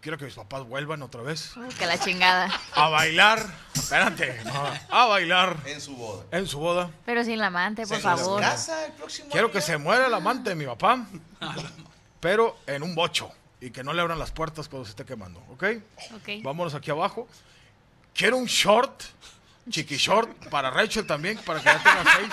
quiero 0.00 0.16
que 0.18 0.24
mis 0.24 0.34
papás 0.34 0.62
vuelvan 0.64 1.02
otra 1.02 1.22
vez 1.22 1.52
que 1.78 1.86
la 1.86 1.98
chingada. 1.98 2.48
a 2.74 2.88
bailar. 2.88 3.44
Espérate. 3.74 4.40
no, 4.44 4.64
a 4.90 5.06
bailar 5.06 5.56
En 5.66 5.80
su 5.80 5.96
boda. 5.96 6.24
en 6.30 6.46
su 6.46 6.58
boda. 6.58 6.90
Pero 7.06 7.24
sin 7.24 7.38
la 7.38 7.46
amante, 7.46 7.86
por 7.86 7.96
Se 7.96 8.02
favor. 8.02 8.40
casa 8.40 8.86
el 8.86 8.92
próximo 8.92 9.30
Quiero 9.30 9.46
año. 9.48 9.52
que 9.52 9.60
se 9.60 9.76
muera 9.78 10.06
el 10.06 10.14
amante 10.14 10.50
de 10.50 10.56
mi 10.56 10.66
papá, 10.66 11.06
pero 12.20 12.58
en 12.66 12.82
un 12.82 12.94
bocho 12.94 13.30
y 13.60 13.70
que 13.70 13.82
no 13.82 13.92
le 13.92 14.00
abran 14.02 14.18
las 14.18 14.30
puertas 14.30 14.68
cuando 14.68 14.84
se 14.84 14.90
esté 14.90 15.04
quemando, 15.04 15.40
¿ok? 15.50 15.64
Ok. 16.16 16.28
Vámonos 16.42 16.74
aquí 16.74 16.90
abajo. 16.90 17.26
Quiero 18.14 18.36
un 18.36 18.46
short, 18.46 19.02
chiqui 19.70 19.96
short, 19.96 20.30
para 20.48 20.70
Rachel 20.70 21.06
también, 21.06 21.38
para 21.38 21.58
que 21.60 21.66
ya 21.66 21.78
tenga 21.82 22.04
seis. 22.16 22.28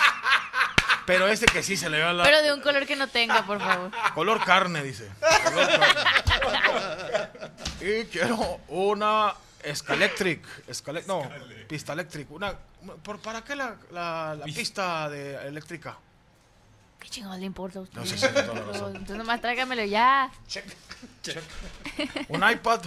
Pero 1.06 1.28
ese 1.28 1.45
que 1.45 1.62
sí 1.62 1.78
se 1.78 1.88
le 1.89 1.97
vea 1.97 2.13
la 2.13 2.23
Pero 2.23 2.41
de 2.41 2.51
un 2.51 2.62
color 2.62 2.88
que 2.88 2.95
no 2.95 3.08
tenga, 3.08 3.45
por 3.45 3.60
favor. 3.60 3.91
color 4.15 4.43
carne, 4.43 4.82
dice. 4.84 5.08
Color 5.43 5.67
carne. 5.67 6.35
Y 7.81 8.05
quiero 8.05 8.59
una 8.69 9.33
Escalectric. 9.63 10.45
Escale- 10.67 11.03
no, 11.07 11.27
pista 11.67 11.93
eléctrica. 11.93 12.33
Una, 12.33 12.53
¿por, 13.03 13.19
¿Para 13.19 13.43
qué 13.43 13.55
la, 13.55 13.75
la- 13.91 14.35
la 14.35 14.45
pista 14.45 15.09
de 15.09 15.47
eléctrica? 15.47 15.97
¿Qué 16.99 17.09
chingados 17.09 17.39
le 17.39 17.45
importa 17.45 17.79
a 17.79 17.81
usted? 17.83 17.97
No, 17.97 18.05
sí, 18.05 18.17
sí, 18.17 18.27
toda 18.27 18.53
la 18.53 18.61
razón. 18.63 18.91
Entonces 18.95 19.17
nomás 19.17 19.41
tráigamelo 19.41 19.83
ya. 19.83 20.29
Un 22.29 22.49
iPad. 22.49 22.81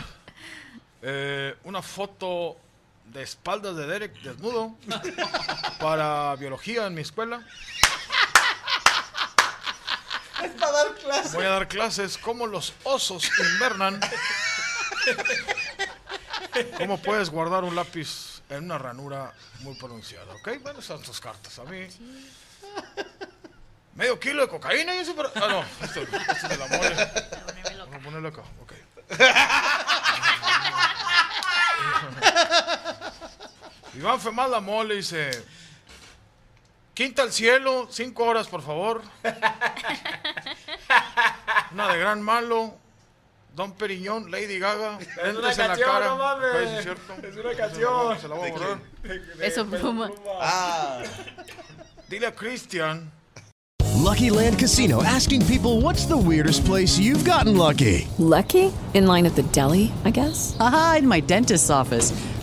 eh, 1.03 1.57
una 1.64 1.83
foto 1.83 2.57
de 3.07 3.22
espaldas 3.22 3.77
de 3.77 3.87
Derek 3.87 4.14
desnudo. 4.22 4.74
Para 5.81 6.35
biología 6.37 6.87
en 6.87 6.94
mi 6.94 7.03
escuela. 7.03 7.42
Es 10.42 10.51
para 10.53 10.70
dar 10.72 10.94
clases. 10.94 11.35
Voy 11.35 11.44
a 11.44 11.48
dar 11.48 11.66
clases 11.66 12.16
cómo 12.18 12.46
los 12.46 12.72
osos 12.85 13.29
invernan. 13.55 14.01
¿Cómo 16.77 17.01
puedes 17.01 17.31
guardar 17.31 17.64
un 17.64 17.74
lápiz 17.77 18.42
en 18.48 18.64
una 18.64 18.79
ranura 18.79 19.33
muy 19.61 19.77
pronunciada? 19.77 20.35
¿Ok? 20.35 20.51
Bueno, 20.62 20.83
son 20.83 21.03
tus 21.03 21.20
cartas. 21.20 21.59
A 21.59 21.64
mí. 21.64 21.87
Medio 23.94 24.18
kilo 24.18 24.42
de 24.42 24.48
cocaína 24.48 24.94
y 24.94 24.98
eso, 24.98 25.14
pero. 25.16 25.31
Ah, 25.35 25.48
no. 25.48 25.64
Esto, 25.85 26.03
esto 26.03 26.33
es 26.33 26.48
de 26.48 26.57
la 26.57 26.66
mole. 26.66 26.94
Vamos 27.79 27.94
a 27.94 27.98
ponerlo 27.98 28.29
acá. 28.29 28.42
Ok. 28.62 28.72
Iván 33.94 34.20
Femal 34.20 34.51
la 34.51 34.61
mole 34.61 34.96
dice. 34.96 35.31
Quinta 36.94 37.22
al 37.22 37.33
cielo, 37.33 37.88
cinco 37.90 38.24
horas, 38.24 38.48
por 38.48 38.62
favor. 38.62 39.03
Una 41.72 41.92
de 41.92 41.98
gran 41.98 42.22
malo. 42.22 42.77
Don 43.55 43.73
Periñón, 43.73 44.31
Lady 44.31 44.59
Gaga. 44.59 44.99
Es 45.01 45.07
una 45.17 45.49
Lentes 45.49 45.59
la 45.59 45.67
canción, 45.67 45.91
cara. 45.91 46.07
no 46.09 46.17
mames. 46.17 46.71
Sí, 46.85 46.89
es. 46.89 47.25
Es 47.25 47.37
una 47.45 47.55
canción. 47.57 48.21
Se 48.21 48.29
la 48.29 48.35
voy 48.37 48.49
a 48.49 48.53
borrar. 48.53 48.79
Eso 49.41 49.67
pluma. 49.67 50.11
Ah, 50.41 51.03
Dile 52.09 52.27
a 52.29 52.33
Christian. 52.35 53.11
Lucky 53.97 54.31
Land 54.31 54.59
Casino 54.59 55.03
asking 55.03 55.45
people 55.47 55.81
what's 55.83 56.07
the 56.07 56.17
weirdest 56.17 56.65
place 56.65 56.99
you've 56.99 57.25
gotten 57.25 57.57
lucky? 57.57 58.07
Lucky? 58.19 58.73
In 58.95 59.07
line 59.07 59.27
at 59.27 59.35
the 59.35 59.43
deli, 59.53 59.91
I 60.05 60.11
guess? 60.11 60.57
Aha, 60.61 60.97
in 61.01 61.09
my 61.09 61.21
dentist's 61.21 61.69
office. 61.69 62.13